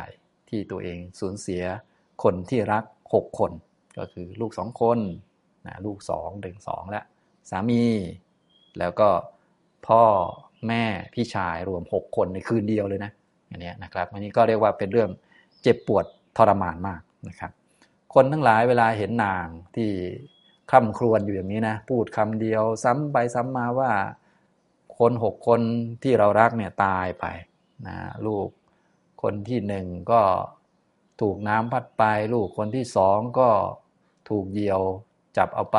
[0.49, 1.63] ที่ตัวเองสูญเสีย
[2.23, 3.53] คนที่รักหกคน
[3.99, 4.99] ก็คือลูกสองคน
[5.67, 7.05] นะลูกสองถึงสองแล้ว
[7.51, 7.83] สามี
[8.79, 9.09] แล้วก็
[9.87, 10.03] พ่อ
[10.69, 13.13] แม่พี่ชายรวมหกคนในคืนเดียวเลยนะ
[13.51, 15.11] อันนี้นะครับอันนี้ก็เรียกว่าเป็นเรื่อง
[15.63, 16.05] เจ็บปวด
[16.37, 17.51] ทรมานมากนะครับ
[18.15, 19.91] คนทั้งหลายเวลาเห็นนางที่
[20.71, 23.91] คร่ำครวญอยู่อย่างนี้นะพูดคำเดียวซ้ำไปซ้ำมาว่า
[24.99, 25.61] คนหกคน
[26.03, 27.25] ที่เรารักเนี่ยตายไป
[27.87, 28.49] นะลูก
[29.23, 30.23] คนที่หนึ่งก็
[31.21, 32.05] ถูกน้ำพัดไป
[32.35, 33.51] ลูกคนที่สองก็
[34.29, 34.83] ถูกเหยี่ยว
[35.37, 35.79] จับเอาไป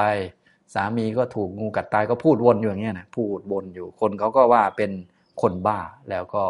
[0.73, 4.91] สามีก็ถูกงูกัดตายก็พูดวนอยู่อย่างเงี้ยนะพูดวนอยู่คนเขาก็ว่าเป็น
[5.41, 6.43] คนบ้าแล้วก็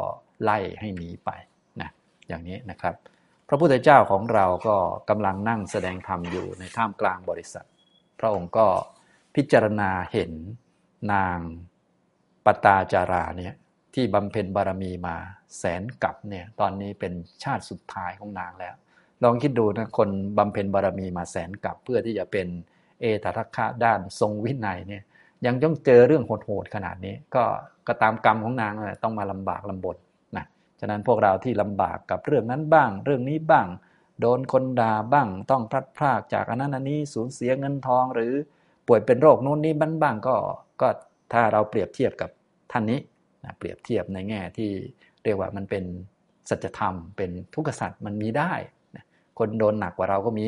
[0.44, 1.30] ไล่ให้หนีไป
[1.82, 1.90] นะ
[2.28, 2.96] อย่างนี้นะครับ
[3.48, 4.76] พระพุทธเจ้าของเราก็
[5.10, 7.66] กำลังนั่งแสดงธรรมอยู่ในท่ามกลางบริษัท
[8.20, 8.68] พระองค์ก็
[9.36, 10.32] พิจารณาเห็น
[11.14, 11.38] นาง
[12.46, 13.54] ปตาจาราเนี่ย
[13.94, 15.16] ที่บำเพ็ญบารมีมา
[15.58, 17.14] แสนกับเนี่ยตอนนี้เป็น
[17.44, 18.76] ชาติสุดท้ายของนางแล้ว
[19.24, 22.48] ลองคิดดูนะคนบำเพ็ญบารมีมาแสนกับเพื่อที่จะเป็น
[23.00, 25.04] เอตทัคคะด้านทรงวินัยเนี่ย
[25.46, 27.44] ยังต้องเจอเรื่องโหดๆขนาดนี้ ก็
[27.88, 29.98] ก็ตามกรรมของนางเลยต้องมาลำบากลำบน
[30.38, 30.46] นะ
[30.80, 33.68] ฉะนั้นพวกเราที่ลำบากกับเรื่องนั้นบ้าง เรื่องนี้บ้าง
[34.22, 38.34] โดนคนด่าบ้างต้องพลัดพรากจากอันนั้นอันนี้สูญเสียเงินทอง หรือ
[38.88, 40.36] ป่วยเป็นโรคโน้นนี้บ้างบ้างก็
[40.82, 40.88] ก็
[41.34, 42.30] ถ้าเราเปรียบเทียบกับ
[42.72, 43.00] ท่านนี้
[43.44, 44.72] นะเปรียบเทียบในแง่ที่
[45.24, 45.84] เรียกว่ามันเป็น
[46.50, 48.52] สัจธรรมเป็นทุกขสัตว์มันมีได้
[49.40, 50.48] คนโดนหนักกว่าเราก็มี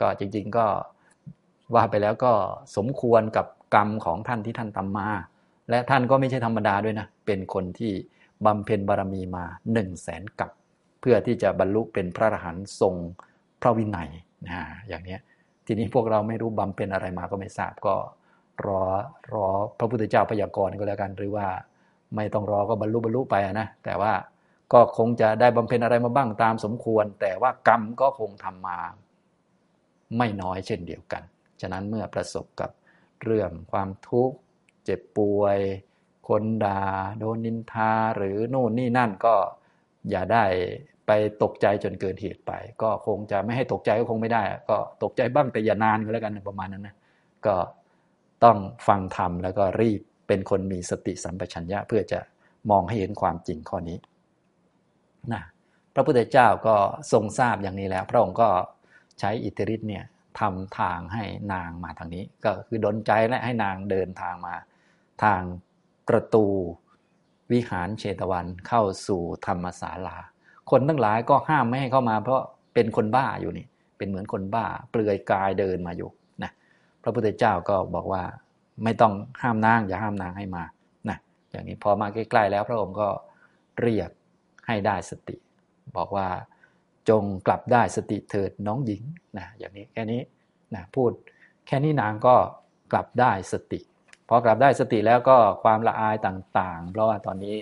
[0.00, 0.66] ก็จริง ๆ ก็
[1.74, 2.32] ว่าไปแล้วก็
[2.76, 5.08] สมควรกับกรรมของท่านที่ท่านทำมา
[5.70, 7.92] และท่านก็ไม่ใช่ธรรมดาด้วยนะ เป็นคนที่
[8.46, 10.50] บำเพ็ญบารมีมา1นึ่งแสนกับ
[11.00, 12.94] เพื่อที่จะบรรลุเป็นพระอรหันต์ทรง
[13.60, 14.10] พระวินัย
[14.46, 15.16] นะอย่างนี้
[15.66, 17.94] ทีนี้พวกเราไม่รู้บำเพ็ญอะไรมาก็ไม่ทราบก็
[18.66, 18.82] รอ
[19.32, 19.46] รอ
[19.78, 21.46] พระพุทธเจ้าพยากรณ์ก็แล้วกัน หรือว่า
[22.16, 24.12] ไม่ต้องรอก็บรรลุบรรลุไปนะแต่ว่า
[24.72, 28.78] ก็คงจะได้บำเพ็ญอะไรมาบ้างตามสมควร แต่ว่ากรรมก็คงทำมา
[30.18, 31.22] ไม่น้อยเช่นเดียวกัน
[31.60, 32.70] ฉะนั้นเมื่อประสบกับ
[33.24, 34.36] เรื่องความทุกข์
[34.84, 35.58] เจ็บป่วย
[36.28, 36.80] คนดา่า
[37.18, 39.34] โดนนินทาหรือโน่นนี่นั่นก็
[40.10, 40.44] อย่าได้
[41.06, 41.10] ไป
[41.42, 42.52] ตกใจจนเกินเหตุไป
[42.82, 46.96] ก็คงจะไม่ให้ตกใจก็คงไม่ได้ ก็ตกใจบ้างแต่อย่านานก็แล้วกันประมาณนั้นนะ
[47.46, 47.56] ก็
[48.44, 48.58] ต้อง
[48.88, 52.20] ฟังธรรมแล้วก็รีบเป็นคนมีสติสัมปชัญญะเพื่อจะ
[52.70, 53.98] มองให้เห็นความจริงข้อนี้
[55.32, 55.42] นะ
[55.94, 56.76] พระพุทธเจ้าก็
[57.12, 58.48] ทรงทราบอย่างนี้แล้ว พระองค์ก็
[59.20, 60.04] ใช้อิทธิฤทธิ์เนี่ย
[60.40, 64.54] ทำทางให้นางมาทางนี้ ก็คือดนใจและให้นางเดินทางมา
[65.24, 65.42] ทาง
[66.08, 66.46] ประตู
[67.52, 70.16] วิหารเชตวันเข้าสู่ธรรมศาลา
[70.70, 72.40] คนทั้งหลายก็ห้ามไม่ให้เข้ามา เพราะ
[72.74, 73.66] เป็นคนบ้าอยู่นี่
[73.98, 76.10] เป็นเหมือนคนบ้า เปลือยกายเดินมาอยู่
[76.42, 76.50] นะ
[77.02, 78.22] พระพุทธเจ้าก็บอกว่า
[78.84, 79.12] ไม่ต้อง
[79.42, 80.64] ห้ามนาง อย่าห้ามนางให้มา
[81.08, 81.18] นะ
[81.50, 83.08] อย่างนี้พอมาใกล้ๆแล้วพระองค์ก็
[83.80, 84.10] เรียก
[84.66, 85.36] ให้ได้สติ
[85.96, 86.28] บอกว่า
[87.08, 89.02] จงกลับได้สติเถิดน้องหญิง
[89.38, 90.20] นะอย่างนี้แค่นี้
[90.74, 91.10] นะพูด
[91.66, 92.36] แค่นี้นางก็
[92.92, 93.80] กลับได้สติ
[94.28, 97.56] พอกลับได้สติแล้วก็ความละอายต่างๆ เพราะว่าตอนนี้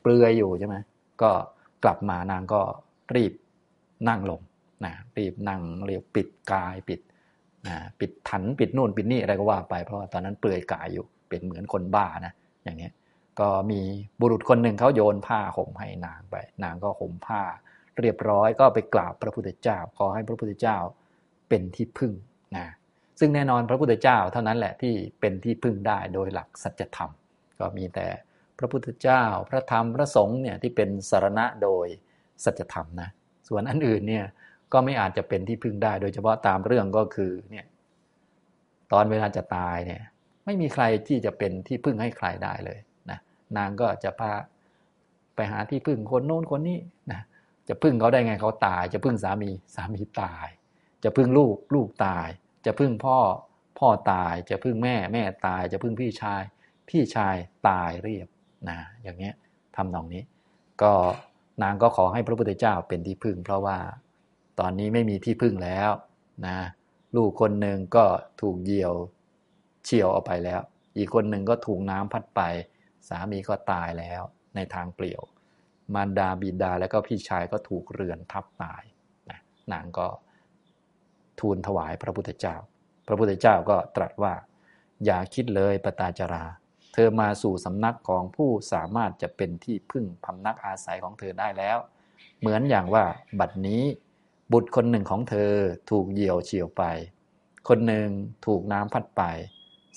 [0.00, 0.76] เปลือยอยู่ใช่ไหม
[1.22, 1.30] ก็
[1.84, 2.60] กลับมานางก็
[3.16, 3.32] รีบ
[4.08, 4.40] นั่งลง
[4.84, 7.00] นะรีบนั่งเรียกปิดกายปิด
[7.66, 12.32] นะปิดถันปิดนู่นปิดนี่อะไรก็ว่าไป เพราะว่าตอนนั้นเปลือยกายอยู่เป็นเหมือนคนบ้านะ
[12.64, 12.90] อย่างนี้
[13.40, 13.80] ก็มี
[14.20, 17.40] บุรุษคนหนึ่งเขาโยนผ้าห่มให้นางไป นางก็ห่มผ้า
[18.02, 20.76] เรียบร้อยก็ไปกราบพระพุทธเจ้า ขอให้พระพุทธเจ้า
[21.48, 22.12] เป็นที่พึ่ง
[22.56, 22.66] นะ
[23.20, 27.10] ซึ่งแน่นอนพระพุทธเจ้าเท่านั้นแหละที่เป็นที่พึ่งได้โดยหลักสัจธรรม
[27.58, 28.06] ก็มีแต่
[28.58, 31.86] พระพุทธเจ้า พระธรรมพระสงฆ์เนี่ยที่เป็นสารณะโดย
[32.44, 33.10] สัจธรรมนะ
[33.48, 34.24] ส่วนอันอื่นเนี่ย
[34.72, 37.66] ก็ไม่อาจจะเป็นที่พึ่งได้ โดยเฉพาะตามเรื่องก็คือเนี่ย
[38.92, 40.02] ตอนเวลาจะตายเนี่ย
[40.44, 42.78] ไม่มีใครที่จะเป็นที่พึ่งให้ใครได้เลย
[43.10, 43.18] นะ
[43.56, 44.32] นางก็จะพา
[45.34, 46.78] ไปหาที่พึ่งคนโน้นคนนี้
[47.12, 47.20] นะ
[47.70, 50.46] จะพึ่งเขาได้ไงเขาตาย จะพึ่งสามีสามีตาย
[51.04, 52.28] จะพึ่งลูกลูกตาย
[52.66, 53.18] จะพึ่งพ่อ
[53.78, 56.42] พ่อตาย จะพึ่งแม่แม่ตาย จะพึ่งพี่ชาย
[56.88, 57.36] พี่ชาย
[57.68, 58.28] ตายเรียบ
[58.68, 59.34] นะอย่างเงี้ย
[59.76, 60.22] ทำนองนี้
[60.82, 60.92] ก็
[61.62, 63.78] นางก็ขอให้พระพุทธเจ้าเป็นที่พึ่ง เพราะว่า
[64.60, 65.90] ตอนนี้ไม่มีที่พึ่งแล้ว
[66.46, 66.58] นะ
[67.16, 68.04] ลูกคนหนึ่งก็
[68.40, 68.94] ถูกเหยี่ยว
[69.84, 70.60] เฉียวเอาไปแล้ว
[70.96, 72.40] อีกคนหนึ่งก็ถูกน้ำพัดไป
[73.08, 74.22] สามีก็ตายแล้ว
[74.54, 75.22] ในทางเปลี่ยว
[75.94, 78.82] มารดาบิดาและก็พี่ชายก็ถูกเรือนทับตาย
[79.30, 79.40] นะ
[79.72, 80.08] นางก็
[81.40, 82.56] ทูลถวายพระพุทธเจ้า
[83.06, 84.34] พระพุทธเจ้าก็ตรัสว่า
[85.04, 86.44] อย่าคิดเลยปตาจรา
[86.92, 91.78] เธอมาสู่สำนักของผู้สามารถจะเป็นที่พึ่งพำนักอาศัยของเธอได้แล้ว
[92.40, 93.04] เหมือนอย่างว่า
[93.40, 93.82] บัดนี้
[94.52, 95.52] บุตรคนหนึ่งของเธอ
[95.90, 96.82] ถูกเหยี่ยวเฉียวไป
[97.68, 98.08] คนหนึ่ง
[98.46, 99.22] ถูกน้ำพัดไป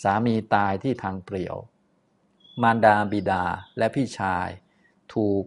[0.03, 1.55] สามีตายที่ทางเปลี่ยว
[2.61, 3.43] มารดาบิดา
[3.77, 4.47] และพี่ชาย
[5.13, 5.43] ถูก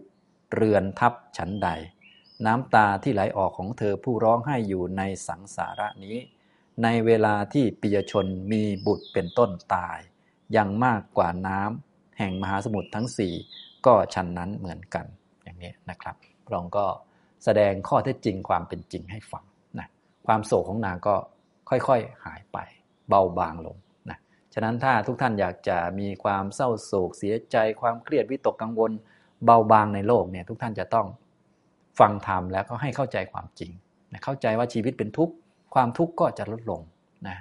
[0.53, 1.69] เรือนทับฉันใด
[2.45, 6.17] น้ำตาที่ไหลออกของเธอผู้ร้องไห้อยู่ในสังสาระนี้
[6.83, 9.99] ในเวลาที่ปิยชนมีบุตรเป็นต้นตาย
[10.57, 13.33] ยังมากกว่าน้ำแห่งมหาสมุทรทั้งสี่
[13.85, 15.05] ก็ฉันนั้นเหมือนกัน
[15.43, 16.15] อย่างนี้นะครับ
[16.53, 16.85] ลองก็
[17.43, 19.43] แสดงข้อเท็จจริงความเป็นจริงให้ฟัง
[19.79, 19.87] นะ
[20.27, 21.15] ความโศกของนางก็
[21.69, 22.57] ค่อยๆหายไป
[23.09, 23.77] เบาบางลง
[24.09, 24.17] นะ
[24.53, 28.91] ฉะนั้นถ้าทุกท่านอยากจะมีความเศร้าโศกเสียใจ ความเครียดวิตกกังวล
[29.45, 31.07] เบาบางในโลกเนี่ยทุกท่านจะต้อง
[31.99, 33.71] ฟังธรรมแล้วก็ให้เข้าใจความจริง
[34.11, 35.33] นะเข้าใจว่าชีวิตเป็นทุกข์
[35.73, 36.81] ความทุกข์ก็จะลดลง
[37.27, 37.37] นะ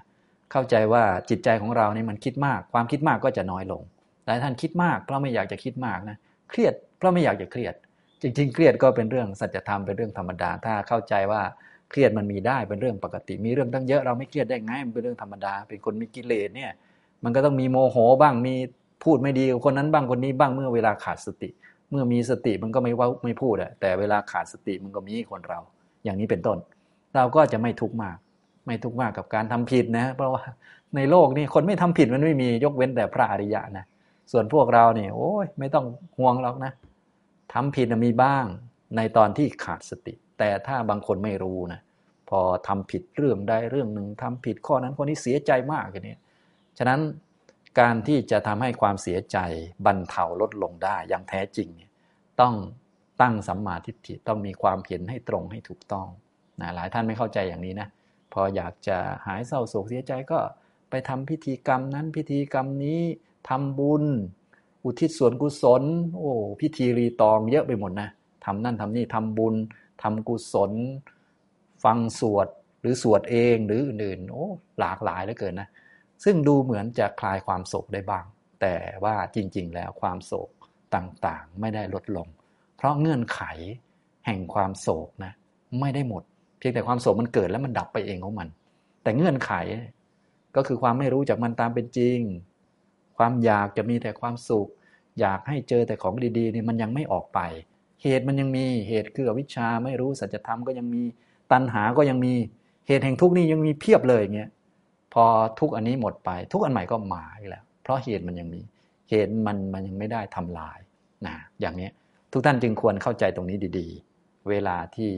[0.52, 3.82] เข้าใจว่าจิตใจของเราเนี่ยมันคิดมาก ความคิดมากก็จะน้อยลง
[4.24, 6.16] หลายท่านคิดมากเพราะไม่อยากจะคิดมากนะ
[6.50, 7.74] เครียดเพราะไม่อยากจะเครียด
[8.22, 11.42] จริง ๆ เครียดก็เป็นเรื่องสัจธรรมเป็นเรื่องธรรมดา ถ้าเข้าใจว่า
[11.90, 16.70] เครียดมันมีได้เป็นเรื่องปกติ มีเรื่องตั้งเยอะเราไม่เครียดได้ไงมันเป็นเรื่องธรรมดา เป็นคนมีกิเลสเนี่ย
[17.24, 18.54] มันก็ต้องมีโมโหบ้างมี
[19.04, 21.50] พูดไม่ดีคนนั้นบ้างคนนี้บ้างเมื่อเวลาขาดสติ
[21.90, 25.60] เมื่อมีสติมันก็ไม่ว่าไม่พูดอะแต่เวลาขาดสติมันก็มีคนเรา
[26.04, 26.58] อย่างนี้เป็นต้น
[27.16, 28.16] เราก็จะไม่ทุกข์มาก
[28.66, 30.42] ไม่ทุกข์มากกับการทำผิดนะ เพราะว่า
[30.96, 33.84] ในโลกนี้คนไม่ทำผิดมันไม่มียกเว้นแต่พระอริยะนะ
[34.32, 35.86] ส่วนพวกเราเนี่ยโอ้ยไม่ต้อง
[36.18, 36.72] ห่วงหรอกนะ
[37.54, 38.44] ทำผิดมีบ้าง
[38.96, 41.80] ในตอนที่ขาดสติ แต่ถ้าบางคนไม่รู้นะ
[42.28, 46.16] พอทำผิดเรื่องใดเรื่องหนึ่งทำผิดข้อนั้นคนนี้เสียใจมากอย่างนี้
[46.78, 47.00] ฉะนั้น
[47.78, 49.38] การที่จะทำให้ความเสียใจ
[49.86, 51.90] บรรเทาลดลงได้อย่างแท้จริงเนี่ย
[52.40, 52.54] ต้อง
[53.20, 56.06] ตั้งสัมมาทิฏฐิต้องมีความเห็นให้ตรงให้ถูกต้อง
[56.60, 57.88] นะหลายท่านไม่เข้าใจอย่างนี้นะ
[58.32, 58.96] พออยากจะ
[59.26, 60.38] หายเศร้าโศกเสียใจก็
[60.90, 63.00] ไปทำพิธีกรรมนั้นพิธีกรรมนี้
[63.48, 64.04] ทำบุญ
[64.84, 65.82] อุทิศส่วนกุศล
[66.16, 68.08] โอ้พิธีรีตองเยอะไปหมดนะ
[68.44, 69.54] ทำนั่นทำนี่ทำบุญ
[70.02, 70.72] ทำกุศล
[71.84, 72.48] ฟังสวด
[72.80, 74.46] หรือสวดเองหรืออื่นๆโอ้
[74.80, 75.68] หลากหลายเหลือเกินนะ
[76.24, 78.24] ซึ่งดูเหมือนจะคลายความโศกได้บ้าง
[78.60, 80.50] แต่ว่าจริง ๆ แล้วความโศก
[80.94, 82.26] ต่างๆ ไม่ได้ลดลง
[82.76, 83.40] เพราะเงื่อนไข
[84.26, 85.32] แห่งความโศกนะ
[85.80, 86.22] ไม่ได้หมด
[86.58, 88.48] เพียงแต่ความโศกมันเกิดแล้วมันดับไปเองของมัน
[89.02, 89.52] แต่เงื่อนไข
[90.56, 92.18] ก็คือความไม่รู้จากมันตามเป็นจริง
[93.18, 94.68] ความอยากจะมีแต่ความสุข
[95.20, 97.40] อยากให้เจอแต่ของดีๆนี่มันยังไม่ออกไป
[98.02, 101.02] เหตุมันยังมีเหตุคืออวิชชาไม่รู้สัจธรรมก็ยังมี
[101.52, 102.34] ตัณหาก็ยังมี
[102.86, 104.50] เหตุแห่งทุกข์นี้ยังมีเพียบเลยอย่างเงี้ย
[105.18, 105.26] พอ
[105.60, 108.60] ทุกอันนี้หมดไป ทุกอันใหม่ก็มาอีกแล้ว เพราะเหตุมันยังมี
[109.10, 110.78] เหตุมันมันยังไม่ได้ทำลาย
[111.26, 111.88] นะอย่างนี้
[112.32, 115.10] ทุกท่านจึงควรเข้าใจตรงนี้ดีๆ เวลาที่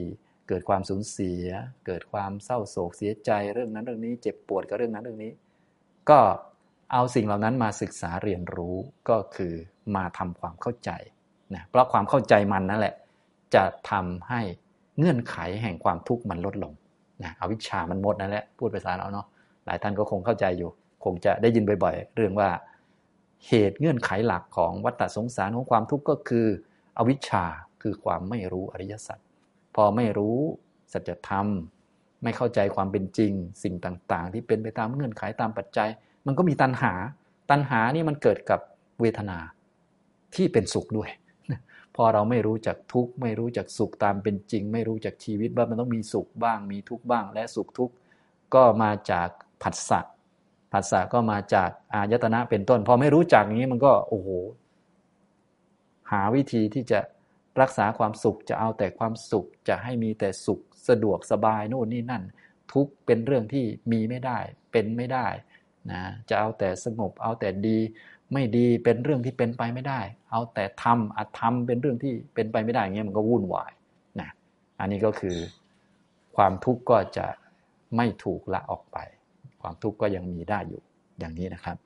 [0.48, 1.46] เกิดความสูญเสีย
[1.86, 5.32] เกิดความเศร้าโศกเสียใจเรื่องนั้นเรื่องนี้เจ็บปวดกับเรื่องนั้นเรื่องนี้
[6.10, 6.20] ก็
[6.92, 8.76] เอาสิ่งเหล่านั้นมาศึกษาเรียนรู้
[9.08, 9.52] ก็คือ
[9.96, 10.90] มาทำความเข้าใจ
[11.54, 12.94] นะเพราะความเข้าใจมันนั่นแหละ
[13.54, 14.40] จะทำให้
[14.98, 16.72] เงื่อนไขแห่งความทุกข์มันลดลง
[17.22, 19.26] นะอวิชามันหมดนั่นแหละพูดภาษาเราเนาะ
[19.68, 20.70] หลายท่านก็คงเข้าใจอยู่
[21.04, 22.50] คงจะได้ยินบ่อยๆ เรื่องว่า
[23.48, 26.46] เหตุเงื่อนไขหลักของวัฏสงสารของความทุกข์ก็คือ
[26.98, 27.44] อวิชชา
[27.82, 29.18] คือความไม่รู้อริยสัจ
[29.74, 30.38] พอไม่รู้
[30.92, 31.46] สัจธรรม
[32.22, 35.88] ไม่เข้าใจความเป็นจริง สิ่งต่างๆ ที่เป็นไปตามเงื่อนไขตามปัจจัย
[36.26, 36.92] มันก็มีตัณหา
[37.50, 38.60] ตัณหานี่มันเกิดกับ
[39.00, 39.38] เวทนา
[40.34, 41.10] ที่เป็นสุขด้วย
[41.96, 47.94] พอเราไม่รู้จักทุกข์ไม่รู้จักสุขตามเป็นจริง ไม่รู้จักชีวิตว่ามันต้องมีสุขบ้าง มีทุกข์บ้าง และสุขทุกข์
[48.54, 49.28] ก็มาจาก
[49.62, 50.00] ผัสสะ
[50.72, 54.28] ผัสสะก็มาจากอายตนะเป็นต้น พอไม่รู้จักอย่างนี้มันก็โอ้โห
[56.10, 57.00] หาวิธีที่จะ
[57.60, 62.22] รักษาความสุขจะเอาแต่ความสุขจะให้มีแต่สุขสะดวกสบายโน่นนี่นั่น
[62.72, 64.38] ทุกเป็นเรื่องที่มีไม่ได้
[64.72, 65.26] เป็นไม่ได้
[65.90, 67.78] นะจะเอาแต่สงบเอาแต่ดี
[68.32, 70.00] ไม่ดีเป็นเรื่องที่เป็นไปไม่ได้
[70.30, 73.72] เอาแต่ทำอัตทำเป็นเรื่องที่เป็นไปไม่ได้เงี้ยมันก็วุ่นวาย
[74.20, 74.30] นะ
[74.80, 75.36] อันนี้ก็คือ
[76.36, 77.26] ความทุกข์ก็จะ
[77.96, 78.98] ไม่ถูกละออกไป
[79.62, 80.82] ความทุกข์ก็ยังมีได้อยู่
[81.18, 81.76] อย่างนี้นะครับ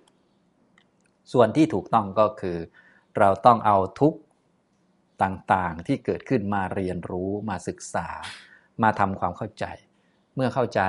[1.33, 2.57] ส่วนที่ถูกต้องก็คือ
[3.19, 4.19] เราต้องเอาทุกข์
[5.23, 8.07] ต่างๆที่เกิดขึ้นมาเรียนรู้มาศึกษา
[8.83, 9.67] มาทำความเข้าใจ
[10.35, 10.81] เมื่อเข้าใจ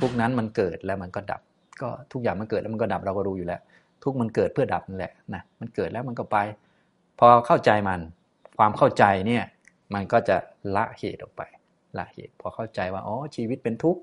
[0.00, 1.42] ทุกนั้นมันเกิดแล้วมันก็ดับ
[1.82, 3.60] ก็ทุกอย่างมันเกิดแล้วมันก็ดับเราก็รู้อยู่แล้ว
[4.02, 6.36] ทุกมันเกิดเพื่อดับนั่นแหละนะมันเกิดแล้วมันก็ไป
[7.18, 8.00] พอเข้าใจมัน
[8.58, 9.44] ความเข้าใจเนี่ย
[9.94, 10.36] มันก็จะ
[10.76, 11.42] ละเหตุออกไป
[11.98, 14.02] ละเหตุพอเข้าใจว่าอ๋อชีวิตเป็นทุกข์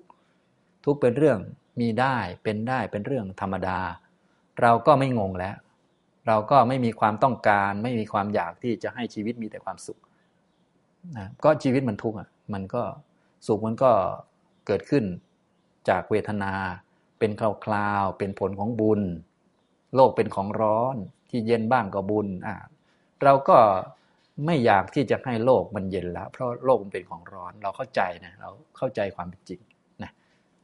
[0.84, 1.40] ทุกเป็นเรื่อง
[1.80, 3.80] มีได้เป็นได้เป็นเรื่องธรรมดา
[4.62, 5.56] เราก็ไม่งงแล้ว
[6.28, 10.00] เราก็ไม่มีความต้องการ ไม่มีความอยากที่จะให้ชีวิตมีแต่ความสุข
[11.18, 12.84] นะก็ชีวิตมันทุกข์อะมันก็
[13.48, 13.92] สุขมันก็
[14.68, 15.04] เกิดขึ้น
[15.90, 16.54] จากเวทนา
[17.20, 19.02] เป็นคลาวๆเป็นผลของบุญ
[19.96, 20.96] โลกเป็นของร้อน
[21.30, 22.56] ที่เย็นบ้างก็บุญอะ
[23.24, 23.58] เราก็
[24.46, 29.62] ไม่อยากที่จะให้โลกมันเย็นแล้ว เพราะโลกมันเป็นของร้อน เราเข้าใจนะเราเข้าใจความเป็นจริง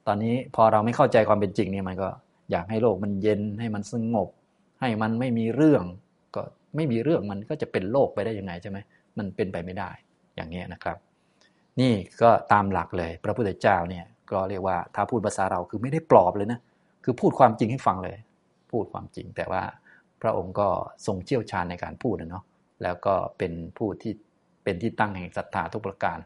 [0.08, 2.10] ตอนนี้พอเราไม่เข้าใจความเป็นจริงเนี่ยมันก็
[2.51, 4.30] อยากให้โลกมันเย็นให้มันสงบ
[4.82, 5.84] ให้มันไม่มีเรื่อง
[6.36, 6.41] ก็
[6.76, 8.78] ไม่มีเรื่องมันก็จะเป็นโลกไปได้ยังไงใช่ไหม
[9.18, 9.89] มันเป็นไปไม่ได้
[10.36, 10.97] อย่างนี้นะครับ
[11.80, 16.60] นี่ก็ตามหลักเลย พระพุทธเจ้าเนี่ยก็เรียกว่าถ้าพูดภาษาเราคือไม่ได้ปลอบเลยนะ
[17.04, 18.18] คือพูดความจริงให้ฟังเลย
[18.72, 19.64] พูดความจริงแต่ว่า
[20.22, 20.68] พระองค์ก็
[21.06, 22.43] ทรงเชี่ยวชาญในการพูดนะเนาะ
[22.84, 24.14] แล้วก็เป็นผู้ที่
[24.64, 26.18] เป็นที่ตั้งแห่งศรัทธาทุกประการ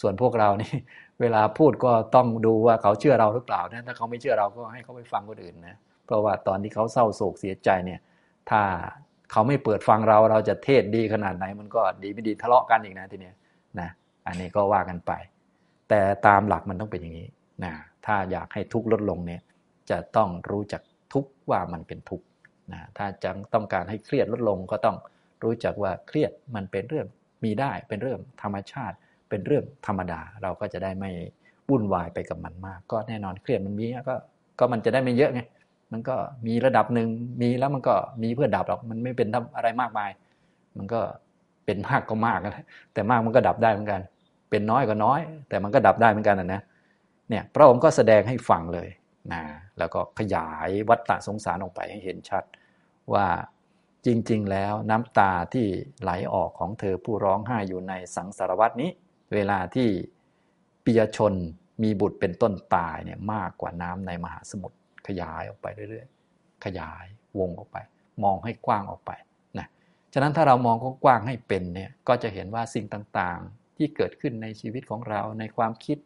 [0.00, 0.72] ส่วนพวกเรานี่
[1.20, 8.00] เวลาพูดก็ต้องดูว่าเขาเชื่อเราหรือเปล่านะถ้าเขาไม่เชื่อเราก็ให้เขาไปฟังคนอื่นนะเพราะว่าตอนที่เขาเศร้าโศกเสียใจเนี่ย
[8.50, 8.62] ถ้า
[9.32, 13.34] เขาไม่เปิดฟังเราเราจะเทศดีขนาดไหน มันก็ดีไม่ดีทะเลาะกันอีกนะทีเนี้ย
[13.80, 13.88] นะ
[14.26, 15.12] อันนี้ก็ว่ากันไป
[15.88, 17.28] แต่ตามหลักมันต้องเป็นอย่างนี้
[17.64, 17.72] นะ
[18.06, 19.42] ถ้าอยากให้ทุกข์ลดลงเนี่ย
[19.90, 22.26] จะต้องรู้จักทุกข์ว่ามันเป็นทุกข์
[22.72, 24.96] นะถ้าจังต้องการให้เครียดลดลงก็ต้อง
[25.44, 27.06] รู้จักว่าเครียดมันเป็นเรื่อง
[27.44, 28.96] มีได้เป็นเรื่องธรรมชาติ
[29.28, 31.10] เป็นเรื่องธรรมดา เราก็จะได้ไม่
[31.70, 34.14] วุ่นวายไปกับมันมาก ก็แน่นอนเครียดมันมีก็
[34.58, 35.40] ก็มันจะได้ไม่เยอะไง
[35.92, 36.16] มันก็
[36.46, 37.08] มีระดับหนึ่ง
[37.40, 40.10] มีแล้วมันก็มีเพื่อดับหรอกมันไม่เป็นอะไรมากมาย
[40.78, 41.00] มันก็
[41.64, 44.00] เป็นมากก็มากนะแต่มากมันก็ดับได้เหมือนกัน
[44.50, 46.62] เป็นน้อยก็น้อย แต่มันก็ดับได้เหมือนกันนะ
[47.28, 48.88] เนี่ยพระองค์ก็แสดงให้ฟังเลย
[49.32, 49.42] นะ
[49.78, 52.44] แล้วก็ขยายวัฏฏะสงสารออกไปให้เห็นชัด
[53.12, 53.26] ว่า
[54.06, 55.66] จริง ๆ แล้วน้ำตาที่
[56.02, 58.90] ไหลออกของเธอผู้ร้องไห้อยู่ในสังสารวัตนี้
[59.34, 59.88] เวลาที่
[60.84, 61.32] ปิยชน
[61.82, 67.04] มีบุตรเป็นต้นตายเนี่ยมากกว่าน้ำในมหาสมุทรขยายออกไปเรื่อยๆ ขยาย
[67.38, 67.76] วงออกไป
[68.24, 69.12] มองให้กว้างออกไป
[69.58, 69.66] นะ
[70.12, 75.98] ฉะนั้นถ้าเรามองกว้างให้เป็นเนี่ยก็จะเห็นว่าสิ่งต่างๆ ที่เกิดขึ้นในชีวิตของเราในความคิด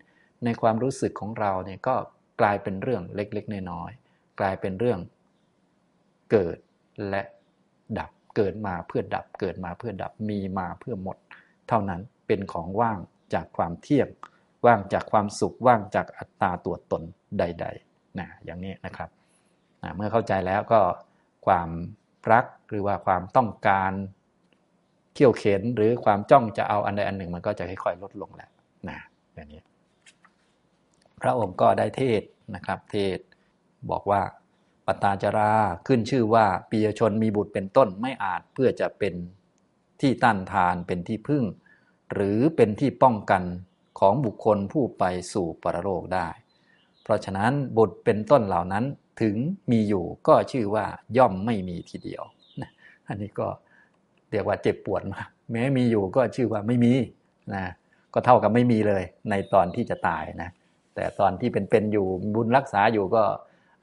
[0.44, 1.94] ในความรู้สึกของเราเนี่ยก็
[2.40, 4.98] กลายเป็นเรื่องเล็กๆน้อยๆกลายเป็นเรื่อง
[6.30, 6.56] เกิด
[7.08, 7.22] และ
[7.98, 11.16] ดับเกิดมาเพื่อดับเกิดมาเพื่อดับมีมาเพื่อหมด
[11.68, 12.00] เท่านั้น
[12.30, 12.98] เป็นของว่าง
[13.34, 14.08] จากความเที่ยง
[14.66, 17.02] ว่างจากความสุขว่างจากอัตตาตัวตน
[17.38, 19.10] ใดๆนะอย่างนี้นะครับ
[19.82, 20.80] นะเมื่อเข้าใจแล้วก็
[21.46, 21.68] ความ
[22.32, 23.92] รักหรือว่าความต้องการ
[25.14, 28.50] เขี่ยวเข็นหรือความจ้องจะเอาอันใดอันหนึ่ง มันก็จะค่อยๆลดลงแหล้ว
[28.88, 28.98] นะ
[29.34, 29.62] อย่างนี้
[31.20, 32.22] พระองค์ก็ได้เทศ
[32.54, 33.18] นะครับ เทศ
[33.90, 34.22] บอกว่า
[34.86, 35.52] ปตาจารา
[35.86, 39.14] ขึ้นชื่อว่าปียชนมีบุตรเป็นต้นไม่อาจเพื่อจะเป็น
[40.00, 41.44] ที่ต้านทานเป็นที่พึ่ง
[42.14, 43.42] หรือเป็นที่ป้องกัน
[43.98, 46.28] ของบุคคลผู้ไปสู่ปรโลกได้
[47.02, 48.84] เพราะฉะนั้นบุตรเป็นต้นเหล่านั้น
[49.22, 49.36] ถึง
[49.70, 50.84] มีอยู่ก็ชื่อว่า
[51.18, 52.22] ย่อมไม่มีทีเดียว
[52.60, 52.70] นะ
[53.08, 53.48] อันนี้ก็
[54.30, 56.92] เรียกว่าเจ็บปวดมากแม้มีอยู่ก็ชื่อว่าไม่มี
[57.54, 57.64] นะ
[58.14, 60.50] ก็เท่ากับไม่มีเลยในตอนที่จะตายนะ
[60.94, 63.24] แต่ตอนที่เป็นๆอยู่บุญรักษาอยู่ก็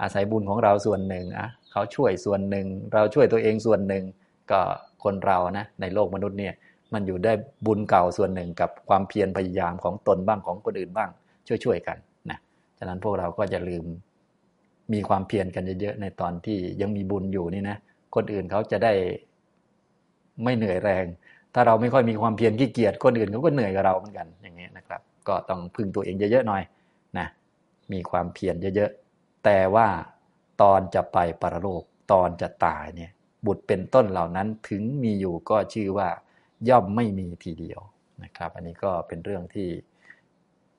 [0.02, 4.04] อาศัยบุญของเราส่วนหนึ่งอะเขาช่วยส่วนหนึ่ง เราช่วยตัวเองส่วนหนึ่ง
[4.52, 4.62] ก็
[5.04, 6.54] คนเรานะในโลกมนุษย์เนี่ย
[6.94, 7.34] มันอยู่ได้
[7.66, 11.10] บุญเก่าส่วนหนึ่งกับความเพียรพยายามของตนบ้างของคนอื่นบ้าง
[11.48, 11.98] ช่วยๆกัน
[12.30, 12.38] นะ
[12.78, 13.86] ฉะนั้นพวกเราก็จะลืม
[14.94, 17.78] มีความเพียรกันเยอะๆในตอนที่ยังมีบุญอยู่นี่นะ
[18.16, 18.94] คนอื่นเขาจะได้
[20.44, 21.06] ไม่เหนื่อยแรง
[21.54, 26.64] ถ้าเราไม่ค่อยมีความเพียรขี้เกียจคนอื่นเขาก็เหนื่อยกับเราเหมือนกันอย่างนี้นะครับ ก็ต้องพึ่งตัวเองเยอะๆหน่อย
[27.18, 27.28] นะ
[27.92, 29.88] มีความเพียรเยอะๆแต่ว่า
[30.62, 33.12] ตอนจะไปปรโลกตอนจะตายเนี่ย
[33.46, 36.08] บุตรเป็นต้นเหล่านั้นถึงมีอยู่ก็ชื่อว่า
[36.70, 37.80] ย่อมไม่มีทีเดียว
[38.24, 39.70] นะครับ อันนี้ก็เป็นเรื่องที่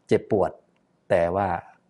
[0.06, 0.50] เจ็บปวด
[1.10, 1.48] แต่ว่า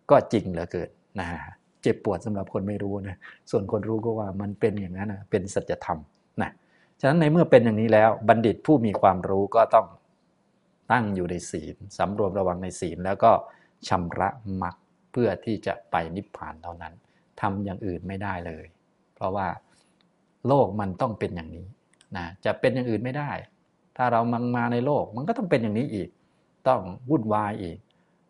[0.09, 1.39] ก็จริงเหลือเกินนะฮะ
[1.81, 3.17] เจ็บปวดสำหรับคนไม่รู้นะ
[3.51, 5.99] ส่วนคนรู้ก็ว่ามันเป็นอย่างนั้นนะเป็นสัจธรรม
[6.41, 6.51] นะ
[6.99, 9.87] ฉะนั้นในเมื่อเป็นอย่างนี้แล้ว บัณฑิตผู้มีความรู้ก็ต้อง
[10.91, 13.31] ตั้งอยู่ในศีลสำรวมระวังในศีลแล้วก็
[13.87, 14.29] ชำระ
[14.61, 14.75] มรรค
[15.11, 16.93] เพื่อที่จะไปนิพพานเท่านั้น
[17.41, 18.65] ทำอย่างอื่นไม่ได้เลย
[19.15, 19.47] เพราะว่า
[20.47, 21.67] โลกมันต้องเป็นอย่างนี้
[22.17, 23.31] นะจะเป็นอย่างอื่นไม่ได้
[24.01, 26.09] ถ้าเรามังมาในโลก มันก็ต้องเป็นอย่างนี้อีก
[26.67, 27.77] ต้องวุ่นวายอีก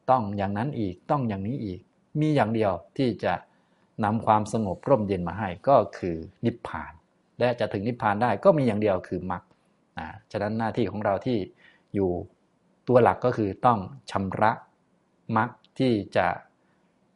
[0.10, 1.80] ต้องอย่างนั้นอีกต้องอย่างนี้อีก
[2.20, 3.34] มีอย่างเดียวที่จะ
[4.04, 6.16] นำความสงบร่มเย็นมาให้ก็คือ
[6.46, 6.94] นิพพาน
[7.40, 9.44] และจะถึงนิพพานได้ก็มีอย่างเดียวคือมรรค
[10.00, 11.38] นะฉะนั้นหน้าที่ของเราที่
[11.96, 12.12] อยู่
[12.88, 13.80] ตัวหลักก็คือต้อง
[14.12, 14.52] ชำระ
[15.38, 15.50] มรรค
[15.80, 16.28] ที่จะ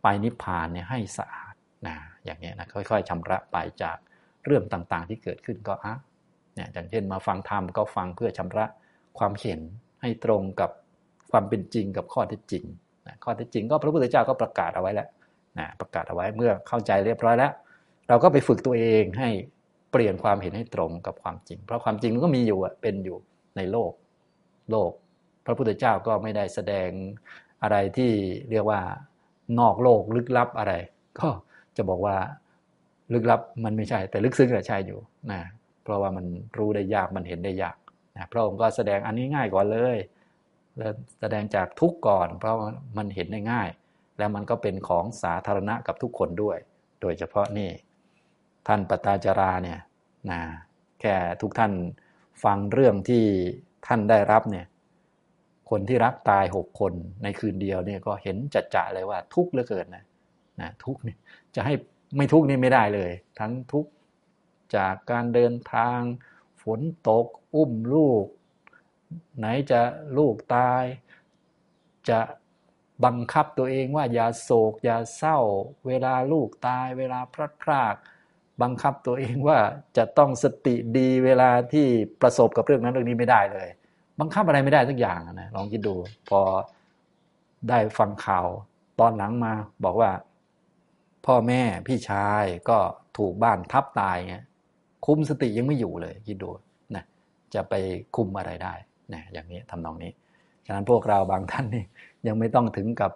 [0.01, 1.53] ไปนิพพานเนี่ยให้สะอาด
[1.87, 1.95] นะ
[2.25, 3.97] อย่างนี้นะค่อยๆชำระไปจาก
[4.45, 5.93] เรื่องต่างๆ ที่เกิดขึ้นก็อะ
[6.55, 8.65] เนี่ยอย่างเช่นมาฟังธรรมก็ฟังเพื่อชำระ
[9.19, 9.59] ความเห็น
[10.01, 10.71] ให้ตรงกับ
[11.31, 12.63] ความเป็นจริงกับข้อเท็จจริง
[13.07, 15.07] นะข้อเท็จจริงก็พระพุทธเจ้าก็ประกาศเอาไว้แล้ว
[15.57, 17.51] นะประกาศเอาไว้เมื่อเข้าใจเรียบร้อยแล้ว
[18.09, 19.29] เราก็ไปฝึกตัวเองให้
[19.91, 23.17] เปลี่ยนความเห็นให้ตรงกับความจริง เพราะความจริงมันก็มีอยู่เป็นอยู่
[23.57, 23.91] ในโลก
[24.71, 24.91] โลก
[25.45, 26.89] พระพุทธเจ้าก็ไม่ได้แสดง
[27.63, 28.11] อะไรที่
[28.49, 28.81] เรียกว่า
[29.59, 30.73] นอกโลกลึกลับอะไร
[31.19, 31.27] ก็
[31.77, 32.15] จะบอกว่า
[33.13, 34.99] ลึกลับมันไม่ใช่ แต่ลึกซึ้งใช่อยู่
[35.31, 35.41] นะ
[35.83, 36.25] เพราะว่ามัน
[36.57, 37.75] รู้ได้ยากมันเห็นได้ยาก
[38.15, 39.97] นะพระองค์ก็แสดงอันนี้ง่ายก่อนเลย
[40.77, 42.55] แล้วแสดงจากทุกก่อน เพราะ
[42.97, 43.69] มันเห็นได้ง่าย
[44.17, 46.57] แล้วมันก็เป็นของสาธารณะกับทุกคนด้วย
[47.01, 47.69] โดยเฉพาะนี่
[48.67, 49.79] ท่านปตาจาราเนี่ย
[50.31, 50.39] นะ
[51.01, 51.71] แค่ทุกท่าน
[52.43, 53.23] ฟังเรื่องที่
[53.87, 54.65] ท่านได้รับเนี่ย
[55.69, 60.03] คนที่รักตายหกคนในคืนเดียวเนี่ยก็เห็นจัดจ่าเลยว่าทุกข์เหลือเกินนะ
[60.61, 61.15] นะทุกข์นี่
[61.55, 61.73] จะให้
[62.17, 63.89] ไม่ทุกข์นี่ไม่ได้เลย ทั้งทุกข์
[64.77, 65.99] จากการเดินทาง
[66.61, 68.25] ฝนตก อุ้มลูก
[69.37, 69.81] ไหนจะ
[70.17, 70.83] ลูกตาย
[72.09, 72.19] จะ
[73.05, 75.37] บังคับตัวเองว่าอย่าโศก อย่าเศร้า
[75.87, 77.95] เวลาลูกตาย เวลาพลัดพราก
[78.61, 79.59] บังคับตัวเองว่า
[79.97, 81.87] จะต้องสติดีเวลาที่
[82.21, 83.69] ประสบกับเรื่องนั้นเรื่องนี้ไม่ได้เลย
[84.19, 85.95] บังคับอะไรไม่ได้สักอย่างนะลองคิดดู
[86.29, 86.41] พอ
[87.69, 88.47] ได้ฟังข่าว
[88.99, 89.53] ตอนหลังมา
[89.83, 90.11] บอกว่า
[91.25, 92.79] พ่อแม่พี่ชายก็
[93.17, 94.45] ถูกบ้านทับตายเงี้ย
[95.05, 96.49] คุมสติยังไม่อยู่เลยคิดดู
[96.95, 97.03] นะ
[97.53, 97.73] จะไป
[98.15, 98.73] คุมอะไรได้
[99.13, 100.11] นะอย่างนี้ทำนองนี้
[100.65, 101.85] ฉะนั้นพวกเราบางท่านนี่
[102.27, 103.11] ยังไม่ต้องถึงกับ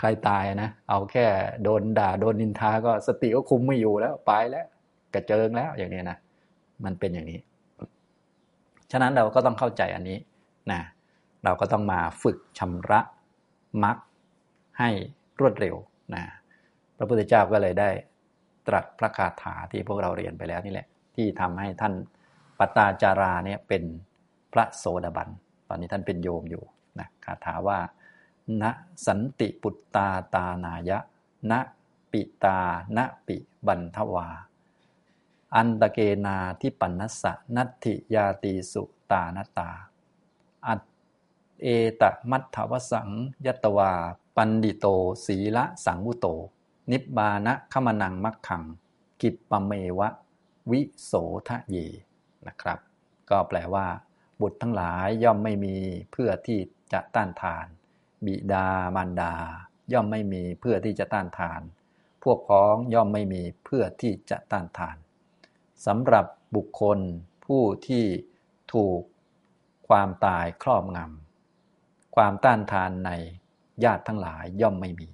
[0.00, 1.26] ใครตายนะ เอาแค่
[1.62, 4.66] โดนด่าโดนนินทาก็สติก็คุมไม่อยู่แล้วไปแล้ว
[5.14, 6.18] กระเจิงแล้วอย่างนี้นะ
[6.84, 7.38] มันเป็นอย่างนี้
[8.92, 10.18] ฉะนั้นเราก็ต้องเข้าใจอันนี้
[10.72, 10.80] นะ
[11.44, 13.00] เราก็ต้องมาฝึกชำระ
[13.84, 13.96] มัก
[14.78, 14.90] ให้
[15.40, 15.76] รวดเร็ว
[16.14, 16.22] นะ
[16.96, 17.90] พระพุทธเจ้าก็เลยได้
[18.66, 20.86] ตรัสพระคาถาที่พวกเราเรียนไปแล้วนี่แหละ
[21.16, 21.94] ที่ทำให้ท่าน
[22.58, 23.82] ปตาจาราเนี่ยเป็น
[24.52, 25.28] พระโสดาบัน
[25.68, 26.64] ตอนนี้ท่านเป็นโยมอยู่
[26.98, 27.78] นะคาถาว่า
[28.62, 28.64] ณ
[29.06, 30.98] สันติปุตตาตานายะ
[31.50, 31.52] ณ
[32.12, 32.58] ปิตา
[32.96, 33.36] ณปิ
[33.66, 34.28] บันทวา
[35.56, 39.70] อันตะเกนาที่ปันนัสสะนัตถิยาตีสุตานตา
[40.66, 40.82] อัต
[41.62, 41.66] เอ
[42.00, 43.08] ตมัทธวสัง
[43.46, 43.92] ยตวา
[44.36, 44.86] ปันดิโต
[45.26, 46.26] ศีละสังวุโต
[46.90, 48.64] นิบบานะขมนังมักขัง
[49.22, 50.08] กิปปเมวะ
[50.70, 51.12] วิโส
[51.48, 51.76] ทะเย
[52.46, 52.78] นะครับ
[53.30, 53.86] ก็แปลว่า
[54.40, 55.76] บุตรทั้งหลายย่อมไม่มี
[56.12, 56.58] เพื่อที่
[56.92, 57.66] จะต้านทาน
[58.24, 59.34] บิดามารดา
[59.92, 61.60] ย่อมไม่มีเพื่อที่จะต้านทาน
[62.22, 64.96] พวกพ้องย่อมไม่มีเพื่อที่จะต้านทาน
[65.86, 66.26] สำหรับ
[66.56, 66.98] บุคคล
[67.46, 68.04] ผู้ที่
[68.72, 69.00] ถูก
[69.88, 73.10] ความตายครอบงำความต้านทานใน
[73.84, 75.08] ญาติทั้งหลายย่อมไม่มี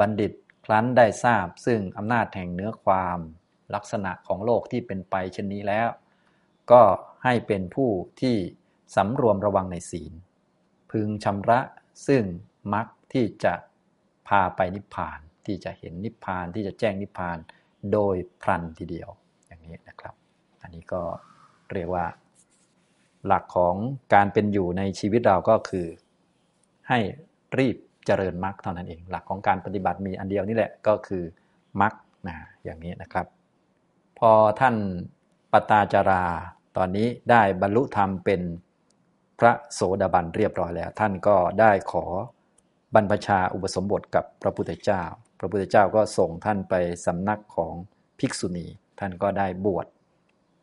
[0.00, 0.32] บัณฑิต
[0.64, 3.18] ครั้นได้ทราบซึ่งอำนาจแห่งเนื้อความ
[3.74, 5.88] ลักษณะของโลกที่เป็นไปเช่นนี้แล้ว
[6.72, 6.82] ก็
[7.24, 7.90] ให้เป็นผู้
[8.20, 8.36] ที่
[8.96, 10.12] สำรวมระวังในศีล
[10.90, 11.60] พึงชำระ
[12.06, 12.22] ซึ่ง
[12.72, 13.54] มรรคที่จะ
[14.28, 17.38] พาไปนิพพาน ที่จะเห็นนิพพานที่จะแจ้งนิพพาน
[17.92, 19.08] โดยพลันทีเดียว
[19.46, 20.14] อย่างนี้นะครับ
[20.62, 21.02] อันนี้ก็
[21.72, 22.06] เรียกว่า
[23.26, 23.76] หลักของ
[24.14, 25.86] การเป็นอยู่ในชีวิตเราก็คือ
[26.88, 26.98] ให้
[27.58, 27.76] รีบ
[28.06, 31.22] เจริญมรรคเท่านั้นเอง หลักของการปฏิบัติมีอันเดียวนี่แหละก็คือ
[31.80, 31.92] มรรค
[32.28, 33.26] นะอย่างนี้นะครับ
[34.18, 34.30] พอ
[34.60, 34.76] ท่าน
[35.52, 36.24] ปตาจารา
[36.76, 38.40] ตอนนี้ได้บรรลุธรรมเป็น
[39.38, 42.04] พระโสดาบันเรียบร้อยแล้ว ท่านก็ได้ขอ
[42.94, 45.02] บรรพชาอุปสมบทกับพระพุทธเจ้า
[45.38, 46.74] พระพุทธเจ้าก็ส่งท่านไป
[47.06, 47.74] สำนักของ
[48.18, 48.66] ภิกษุณี
[49.00, 49.86] ท่านก็ได้บวช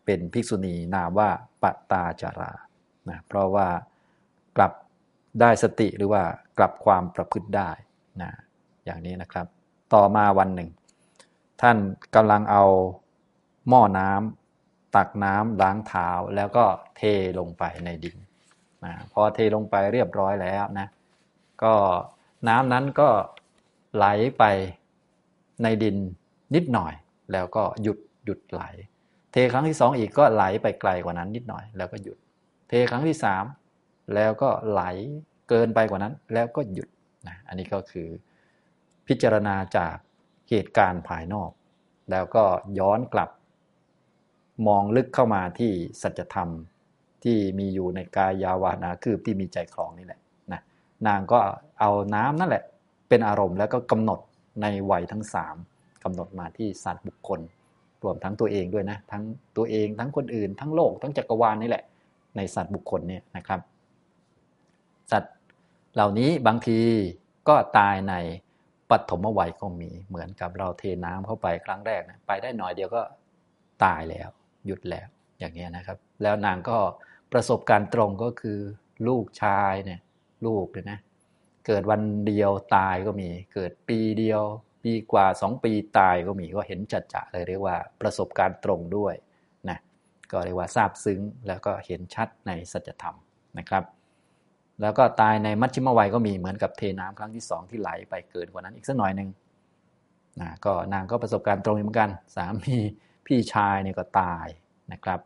[0.05, 1.29] เป็นภิกษุณีนามว่า
[1.61, 2.51] ปตาจารา
[3.09, 3.67] นะเพราะว่า
[4.57, 4.73] กลับ
[5.41, 6.23] ได้สติหรือว่า
[6.57, 7.69] กลับความประพฤติได้
[8.21, 8.31] นะ
[8.85, 9.47] อย่างนี้นะครับ
[9.93, 10.69] ต่อมาวันหนึ่ง
[11.61, 11.77] ท่าน
[12.15, 12.63] กำลังเอา
[13.69, 16.65] หม้อน้ำตักน้ำล้างเท้าแล้วก็
[16.97, 17.01] เท
[17.39, 18.15] ลงไปในดิน
[18.85, 20.87] นะพอเทลงไปเรียบร้อยแล้วนะ
[21.63, 21.73] ก็
[22.47, 23.09] น้ำนั้นก็
[23.95, 24.05] ไหล
[24.37, 24.43] ไป
[25.63, 25.95] ในดิน
[26.55, 26.93] นิดหน่อย
[27.31, 28.61] แล้วก็หยุดหยุดไหล
[29.31, 32.17] เทครั้งที่สองอีกก็ไหลไปไกลกว่านั้นนิดหน่อย แล้วก็หยุด
[32.69, 33.43] เทครั้งที่สาม
[34.15, 34.81] แล้วก็ไหล
[35.49, 36.89] เกินไปกว่านั้น แล้วก็หยุด
[37.27, 38.07] นะอันนี้ก็คือ
[39.07, 39.95] พิจารณาจาก
[40.49, 41.51] เหตุการณ์ภายนอก
[42.11, 42.43] แล้วก็
[42.79, 43.29] ย้อนกลับ
[44.67, 46.49] มองลึกเข้ามาที่สัจธรรม
[47.23, 50.19] ที่มีอยู่ในกายาวานาคืบที่มีใจคลองนี่แหละ
[50.51, 50.61] นะ
[51.07, 51.39] นางก็
[51.79, 52.63] เอาน้ำนั่นแหละ
[53.09, 54.19] เป็นอารมณ์แล้วก็กำหนด
[54.61, 55.55] ในวัยทั้งสาม
[56.03, 57.39] กำหนดมาที่สัตว์บุคคล
[58.03, 59.23] รวมทั้งตัวเองด้วยนะ ทั้ง
[59.57, 61.83] ตัวเองทั้งคนอื่น ทั้งโลกทั้งจักรวาลนี่แหละ
[62.37, 63.59] ในสัตว์บุคคลเนี่ยนะครับ
[65.11, 65.35] สัตว์
[65.93, 66.79] เหล่านี้บางที
[67.47, 68.15] ก็ตายใน
[68.89, 73.01] ปฐมวัยก็มีเหมือนกับเราเทน้ำเข้าไปครั้งแรกนะไปได้หน่อยเดียวก็
[73.83, 74.29] ตายแล้ว
[74.65, 75.07] หยุดแล้ว
[75.39, 76.77] อย่างเงี้ยนะครับ แล้วนางก็
[77.31, 78.59] ประสบการณ์ตรงก็คือ
[79.07, 79.99] ลูกชายเนี่ย
[80.45, 80.99] ลูกเลยนะ
[81.67, 84.43] เกิดวันเดียวตายก็มี เกิดปีเดียว
[84.83, 89.15] ปีกว่าสองปีตายก็มีก็เห็นจัดจะเลยเรียกว่าประสบการณ์ตรงด้วย
[89.69, 89.77] นะ
[90.31, 93.15] ก็เรียกว่าทราบซึ้งแล้วก็เห็นชัดในสัจธรรม
[93.57, 93.83] นะครับ
[94.81, 99.29] แล้วก็ตายในมัชชิมวัยก็มีเหมือนกับเทน้ำครั้งที่สองที่ไหลไปเกินกว่านั้นอีกสักหน่อยหนึ่ง
[100.41, 102.77] นะก็นางก็ประสบการณ์ตรงเหมือนกัน สามี
[103.25, 104.47] พี่ชายเนี่ยก็ตาย
[104.93, 105.19] นะครับ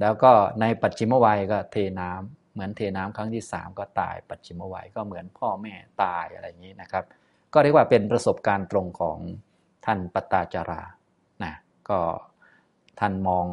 [0.00, 5.74] แล้วก็ในปัจฉิมวัยก็เทน้ำเหมือนเทน้ำครั้งที่สามก็ตาย ปัจฉิมวัยก็เหมือนพ่อแม่
[6.04, 7.04] ตายอะไรอย่างนี้นะครับ
[7.52, 9.18] ก็เรียกว่าเป็นประสบการณ์ตรงของ
[9.86, 10.82] ท่านปตาจารา
[11.44, 11.54] นะ
[11.88, 12.00] ก็
[13.00, 13.46] ท่านมอง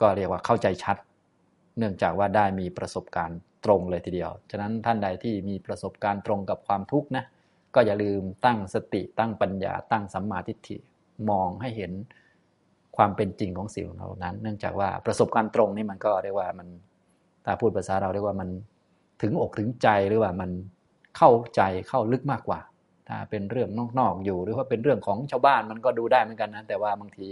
[0.00, 0.96] ก็เรียกว่าเข้าใจชัด
[1.78, 7.24] เนื่องจากว่าได้มีประสบการณ์ ตรงเลยทีเดียว ฉะนั้นท่านใดที่มีประสบการณ์ตรงกับความทุกข์นะ
[7.74, 10.76] ก็อย่าลืมตั้งสติตั้งปัญญา ตั้งสัมมาทิฏฐิ
[11.30, 11.92] มองให้เห็น
[12.96, 16.68] ความเป็นจริงของสิ่งเหล่านั้น เนื่องจากว่าประสบการณ์ตรงนี่มันก็เรียกว่ามัน
[17.44, 18.48] ถ้าพูดภาษาเราเรียกว่ามัน
[19.22, 20.50] ถึงอกถึงใจหรือว่ามัน
[21.16, 22.60] เข้าใจเข้าลึกมากกว่า
[23.08, 27.28] ถ้าเป็นเรื่องนอกๆอยู่ หรือว่าเป็นเรื่องของชาวบ้านมันก็ดูได้เหมือนกันนะแต่ว่าบางที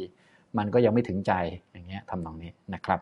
[0.59, 1.33] มันก็ยังไม่ถึงใจ
[1.72, 3.01] อย่างเงี้ยทำนองนี้นะครับ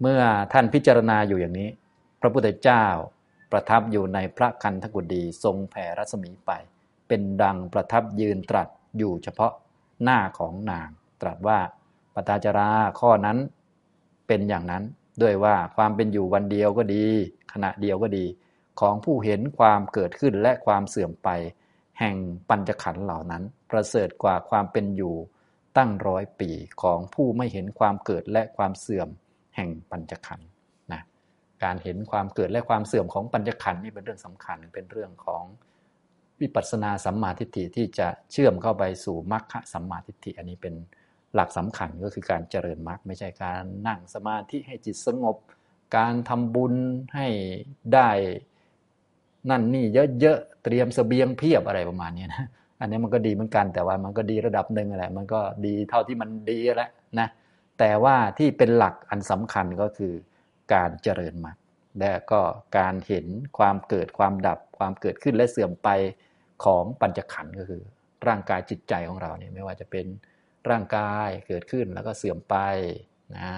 [0.00, 0.20] เมื่อ
[0.52, 1.68] ท่านพิจารณาอยู่อย่างนี้
[2.20, 2.86] พระพุทธเจ้า
[3.52, 6.50] ประทับอยู่ในพระคันธกุฎีทรงแผ่รัศมีไป
[7.08, 8.68] เป็นดังประทับยืนตรัส
[8.98, 9.52] อยู่เฉพาะ
[10.02, 10.88] หน้าของนาง
[11.20, 11.58] ตรัสว่า
[12.14, 12.70] ปตาจารา
[13.00, 13.38] ข้อนั้น
[14.26, 14.82] เป็นอย่างนั้น
[15.22, 17.04] ด้วยว่าความเป็นอยู่วันเดียวก็ดี
[17.52, 18.24] ขณะเดียวก็ดี
[18.80, 21.28] ของผู้เห็นความเกิดขึ้นและความเสื่อมไป
[21.98, 22.16] แห่ง
[22.48, 25.14] ปัญจขันธ์เหล่านั้น ประเสริฐกว่าความเป็นอยู่
[25.76, 26.50] ตั้งร้อยปี
[26.82, 29.08] ของผู้ไม่เห็นความเกิดและความเสื่อม
[29.56, 30.48] แห่งปัญจขันธ์
[30.92, 31.00] นะ
[31.64, 35.44] การเห็นความเกิดและความเสื่อมของปัญจขันธ์นี่เป็นเรื่องสำคัญเป็นเรื่องของ
[36.40, 40.74] วิปัสสนาสัมมาทิฏฐิที่จะเชื่อมเข้าไปสู่มรรคสัมมาทิฏฐิอันนี้เป็น
[41.34, 45.36] หลักสำคัญก็คือการเจริญมรรคไม่ใช่การนั่งสมาธิให้จิตสงบ
[45.96, 46.74] การทำบุญ
[47.14, 47.26] ให้
[47.94, 48.10] ได้
[49.50, 49.84] นั่นนี่
[50.20, 52.48] เยอะๆเตรียมสเสบียงเพียบอะไรประมาณนี้นะ
[52.80, 57.28] อันนี้มันก็ดีเหมือนกันแต่ว่ามันก็ดีระดับหนึ่งแหละมันก็ดีเท่าที่มันดีแล้วนะ
[57.78, 60.14] แต่ว่าที่เป็นหลักอันสำคัญก็คือ
[60.74, 61.58] การเจริญมรรค
[62.00, 62.40] และก็
[62.78, 63.26] การเห็น
[63.58, 65.88] ความเกิดความดับความเกิดขึ้นและเสื่อมไป
[66.64, 67.82] ของปัญจขันธ์ก็คือ
[68.26, 70.06] ร่างกายจิตใจของเราเนี่ยไม่ว่าจะเป็น
[70.70, 72.56] ร่างกายเกิดขึ้นแล้วก็เสื่อมไป
[73.36, 73.48] นะ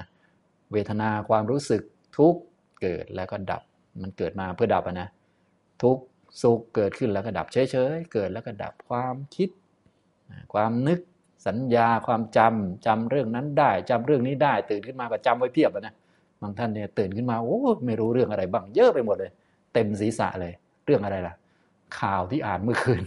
[0.73, 1.83] เวทนาความรู้สึก
[2.19, 2.35] ทุก
[2.81, 3.62] เกิดแล้วก็ดับ
[4.03, 5.09] มันเกิดมาเพื่อดับนะ
[5.83, 5.99] ทุก
[6.43, 9.49] สุขเกิดขึ้นแล้วก็ดับเฉยๆเกิดแล้วก็ดับความคิด
[10.55, 11.01] ความนึก
[11.47, 15.94] สัญญาความจำจำเรื่องนั้นได้จำเรื่องนี้ได้ ตื่นขึ้นมาก็จำไว้เพียบนะ
[16.40, 19.30] บางท่านเนี่ยตื่นขึ้นมาโอ้ไม่รู้เรื่องอะไรบ้างเยอะไปหมดเลย
[19.74, 20.53] เต็มศีรษะเลย
[20.86, 21.34] เรื่องอะไรล่ะ
[21.99, 23.03] ข่าวที่อ่านเมื่อคืน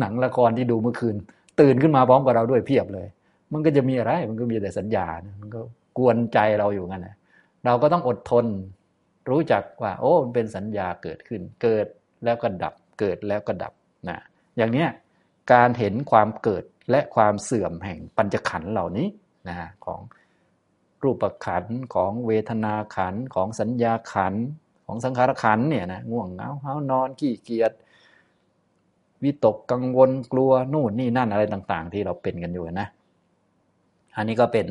[0.00, 1.16] หนังละครที่ดูเมื่อคืน
[1.60, 3.06] ตื่นขึ้นมาพร้อมกับเราด้วยเพียบเลย
[3.52, 5.60] มันก็จะมีอะไร มันก็มีแต่สัญญานะมันก็
[5.98, 7.16] กวนใจเราอยู่งั้นนะ
[7.64, 8.46] เราก็ต้องอดทน
[9.30, 11.86] รู้จักว่า โอ้มันเป็นสัญญาเกิดขึ้น เกิด
[12.24, 13.72] แล้วก็ดับ เกิดแล้วก็ดับ
[14.08, 14.18] นะ
[14.56, 14.88] อย่างเนี้ย
[15.52, 19.08] การเห็นความเกิด และความเสื่อมแห่งปัญจขันธ์เหล่านี้
[19.48, 20.00] นะของ
[21.02, 24.44] รูปขันธ์ของเวทนาขันธ์ของสัญญาขันธ์
[24.86, 27.72] ของสังขารขันธ์เนี่ยนะง่วงเหงาเฮานอนขี้เกียจ
[29.22, 32.88] วิตกกังวลกลัวนู่นนี่นั่นอะไรต่าง ๆ ที่เราเป็นกันอยู่นะ
[34.16, 34.66] อันนี้ก็เป็น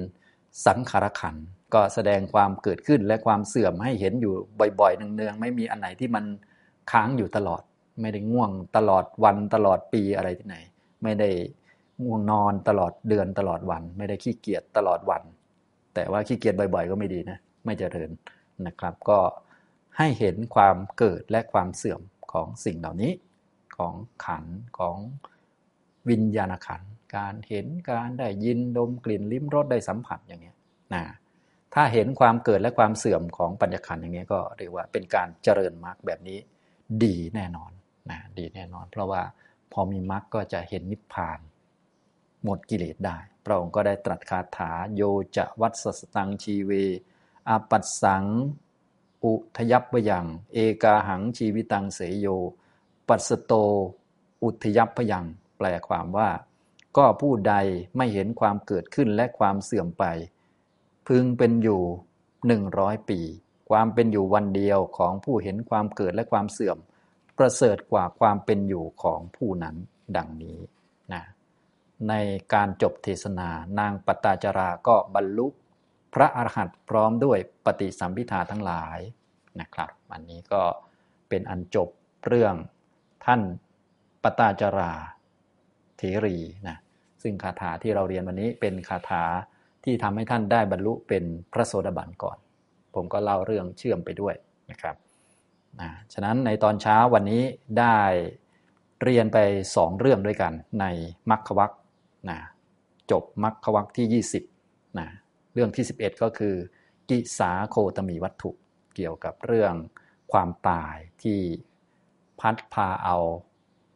[0.65, 1.43] สังขารขันธ์
[1.73, 4.33] ก็แสดงความเกิดขึ้นและความเสื่อมให้เห็นอยู่
[4.79, 6.23] บ่อยๆเนืองๆไม่มีอันไหนที่มัน
[6.91, 7.61] ค้างอยู่ตลอด
[8.01, 10.57] ไม่ได้ง่วงตลอดวันตลอดปีอะไรที่ไหน
[11.03, 11.29] ไม่ได้
[12.01, 15.21] ง่วงนอนตลอดเดือนตลอดวัน ไม่ได้ขี้เกียจตลอดวัน
[15.93, 18.09] แต่ว่าขี้เกียจบ่อย ๆ ก็ไม่ดีนะไม่เจริญ
[18.67, 19.19] นะครับ ก็
[19.97, 22.01] ให้เห็นความเกิดและความเสื่อม
[22.33, 23.11] ของสิ่งเหล่านี้
[23.77, 23.93] ของ
[24.25, 24.45] ขัน
[24.77, 24.97] ของ
[26.09, 26.81] วิญญาณขัน
[27.17, 30.57] การเห็นการได้ยินดมกลิ่นลิ้มรสได้สัมผัสอย่างนี้ย
[30.93, 31.03] นะ
[31.73, 36.37] ถ้าเห็นความเกิดและความเสื่อมของปัญญขันอย่างนี้ก็เรียกว่าเป็นการเจริญมรรคแบบนี้
[37.03, 37.71] ดีแน่นอน
[38.09, 39.21] นะดีแน่นอน เพราะว่า
[39.73, 41.39] พอมีมรรคก็จะเห็นนิพพาน
[42.43, 45.01] หมดกิเลสได้ พระองค์ก็ได้ตรัสคาถาโย
[45.37, 45.85] จะวัตส
[46.15, 46.71] ตังชีเว
[47.49, 48.25] อาปัสสัง
[49.25, 52.27] อุทยับยัง เอกาหังชีวิตังเสยโย
[53.07, 53.53] ปัสโต
[54.43, 55.25] อุทยัพยัง
[55.57, 56.29] แปลความว่า
[56.97, 57.53] ก็ผู้ใด
[57.97, 60.03] ไม่เห็นความเกิดขึ้นและความเสื่อมไป
[61.07, 61.81] พึงเป็นอยู่
[62.47, 63.19] หนึ่งร้อยปี
[63.69, 66.77] ความเป็นอยู่วันเดียวของผู้เห็นความเกิดและความเสื่อม
[67.37, 69.75] ประเสริฐกว่าความเป็นอยู่ของผู้นั้น
[70.17, 70.59] ดังนี้
[71.13, 71.23] นะ
[72.09, 72.13] ใน
[72.53, 73.49] การจบเทศนา
[73.79, 75.47] นางปตาจาราก็บรรลุ
[76.13, 78.99] พระอรหันต์พร้อมด้วยปฏิสัมพิทาทั้งหลาย
[79.59, 80.63] นะครับ อันนี้ก็
[81.29, 81.89] เป็นอันจบ
[82.25, 82.55] เรื่อง
[83.25, 83.41] ท่าน
[84.23, 84.91] ปตาจารา
[85.97, 86.37] เทรี
[86.67, 86.77] นะ
[87.23, 89.23] ซึ่งคาถาที่เราเรียนวันนี้เป็นคาถา
[89.83, 91.23] ที่ทำให้ท่านได้บรรลุเป็น
[91.53, 92.37] พระโสดาบันก่อน
[92.93, 94.35] ผมก็เล่าเรื่องเชื่อมไปด้วย
[94.71, 94.95] นะครับ
[95.79, 97.43] นะฉะนั้นในตอนเช้าวันนี้
[97.79, 97.97] ได้
[99.03, 99.37] เรียนไป
[99.75, 100.85] สองเรื่องด้วยกันใน
[101.29, 101.71] มัคควัก
[102.29, 102.39] นะ
[103.11, 105.07] จบมัคควักที่ 20นะ
[105.53, 106.55] เรื่องที่ 11 ก็คือ
[107.09, 108.51] กิสาโคตมีวัตถุ
[108.95, 109.73] เกี่ยวกับเรื่อง
[110.31, 111.39] ความตายที่
[112.39, 113.17] พัดพาเอา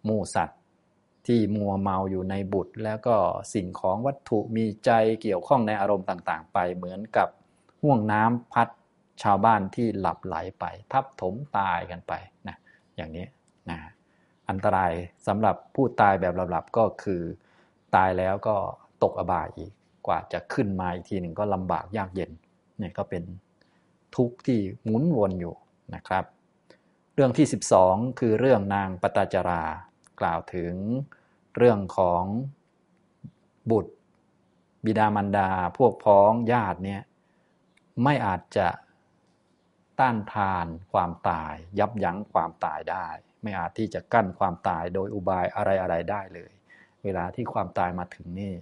[0.05, 0.61] หมูสัตว์
[1.28, 3.15] ที่มัวเมาอยู่ในบุตร แล้วก็
[3.53, 7.28] สิ่งของวัตถุมีใจเกี่ยวข้องในอารมณ์ต่างๆ ไปเหมือนกับ
[7.82, 8.67] ห่วงน้ำพัด
[9.23, 12.13] ชาวบ้านที่หลับไหลไป ทับถมตายกันไป
[12.47, 12.57] นะ
[12.95, 13.25] อย่างนี้
[13.69, 13.80] นะ
[14.49, 14.91] อันตราย
[15.28, 17.21] สำหรับผู้ตายแบบหลับๆก็คือ
[17.95, 18.55] ตายแล้วก็
[19.03, 19.71] ตกอบายอีก
[20.07, 22.31] กว่าจะขึ้นมาอีกทีหนึ่งก็ลำบากยากเย็น
[22.79, 23.23] เนี่ยก็เป็น
[24.15, 25.55] ทุกข์ที่หมุนวนอยู่
[25.95, 26.25] นะครับ
[27.13, 27.47] เรื่องที่
[27.83, 29.63] 12 คือเรื่องนางปตาจรา
[30.19, 30.73] กล่าวถึง
[31.57, 32.23] เรื่องของ
[33.71, 33.93] บุตร
[34.85, 37.01] บิดามารดา พวกพ้องญาติเนี่ย
[38.03, 38.67] ไม่อาจจะ
[39.99, 43.07] ต้านทานความตาย ยับยั้งความตายได้
[43.43, 46.51] ไม่อาจที่จะกั้นความตายโดยอุบายอะไรๆได้เลย
[47.07, 48.53] เวลาที่ความตายมาถึงนี่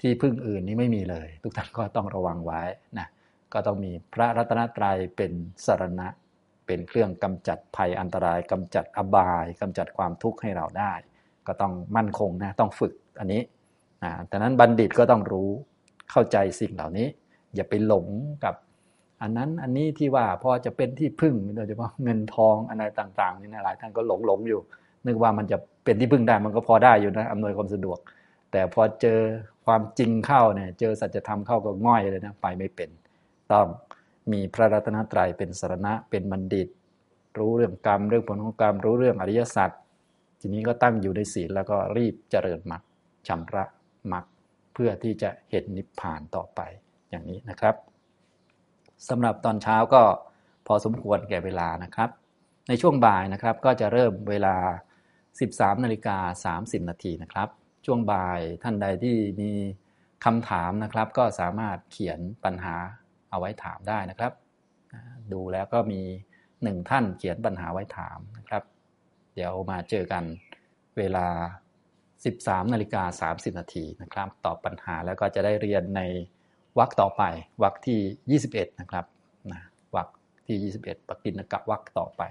[0.00, 2.62] ที่พึ่งอื่นนี่ไม่มีเลย ทุกท่านก็ต้องระวังไว้
[2.98, 3.08] นะ
[3.52, 5.32] ก็ต้องมีพระรัตนตรัยเป็น
[5.66, 6.08] สารณะ
[6.66, 10.92] เป็นเครื่องกำจัดภัยอันตรายกำจัดอบายกำจัดความทุกข์ให้เราได้
[11.46, 13.42] ก็ต้องมั่นคงนะต้องฝึกอันนี้
[14.04, 15.50] นะแต่นั้นบัณฑิตก็ต้องรู้
[16.10, 17.08] เข้าใจสิ่งเหล่านี้
[17.54, 18.06] อย่าไปหลง
[18.44, 18.54] กับ
[19.22, 24.60] อันนั้นอันนี้ที่ว่าพอจะเป็นที่พึ่งโดยเฉพาะเงินทองอะไรต่างๆนี่นะหลายท่านก็หลงหลงอยู่
[25.06, 27.98] นึกว่ามันจะเป็นที่พึ่งได้มันก็พอได้อยู่นะอำนวยความสะดวก
[28.52, 29.20] แต่พอเจอ
[29.66, 32.90] ความจริงเข้าเนี่ยเจอสัจธรรมเข้าก็ง่อยเลยนะไปไม่เป็น
[33.52, 33.66] ต้อง
[34.32, 36.68] มีพระรัตนตรัยเป็นสารณะเป็นบัณฑิต
[37.38, 39.70] รู้เรื่องกรรมเรื่องผลของกรรมรู้เรื่องอริยสัจ
[40.40, 42.82] ทีนี้ก็ตั้งอยู่ในศีลแล้วก็รีบเจริญมรรค
[43.28, 43.64] ชำระ
[44.12, 44.24] มรรค
[44.72, 46.60] เพื่อที่จะเห็นนิพพานต่อไป
[47.10, 47.74] อย่างนี้นะครับ
[49.08, 50.02] สำหรับตอนเช้าก็
[50.66, 52.10] พอสมควรแก่เวลานะครับ
[52.68, 54.54] ในช่วงบ่ายนะครับก็จะเริ่มเวลา
[55.36, 57.48] 13นาฬิกา30 นาทีนะครับ
[57.86, 59.50] ช่วงบ่ายท่านใดที่มี
[60.24, 62.76] คำถามนะครับ ก็สามารถเขียนปัญหา
[63.30, 64.32] เอาไว้ถามได้นะครับ
[65.32, 66.00] ดูแล้วก็มี
[66.62, 68.62] หนึ่งท่านเขียนปัญหาไว้ถามนะครับ
[69.34, 70.24] เดี๋ยวมาเจอกัน
[70.98, 71.26] เวลา
[72.00, 76.02] 13นาฬิกา30 นาทีนะครับ ตอบปัญหาแล้วก็จะได้เรียนใน
[76.78, 77.22] วรรคต่อไป
[77.62, 79.04] วรรคที่ 21 นะครับ
[79.52, 79.60] นะ
[79.96, 80.08] วรรค
[80.46, 82.22] ที่ 21ปกินกะวรรคต่อไป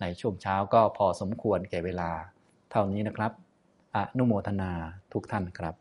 [0.00, 2.10] ในช่วงเช้าก็พอสมควรแก่เวลา
[2.70, 3.32] เท่านี้นะครับ
[3.96, 4.70] อนุโมทนา
[5.12, 5.74] ทุกท่านครับ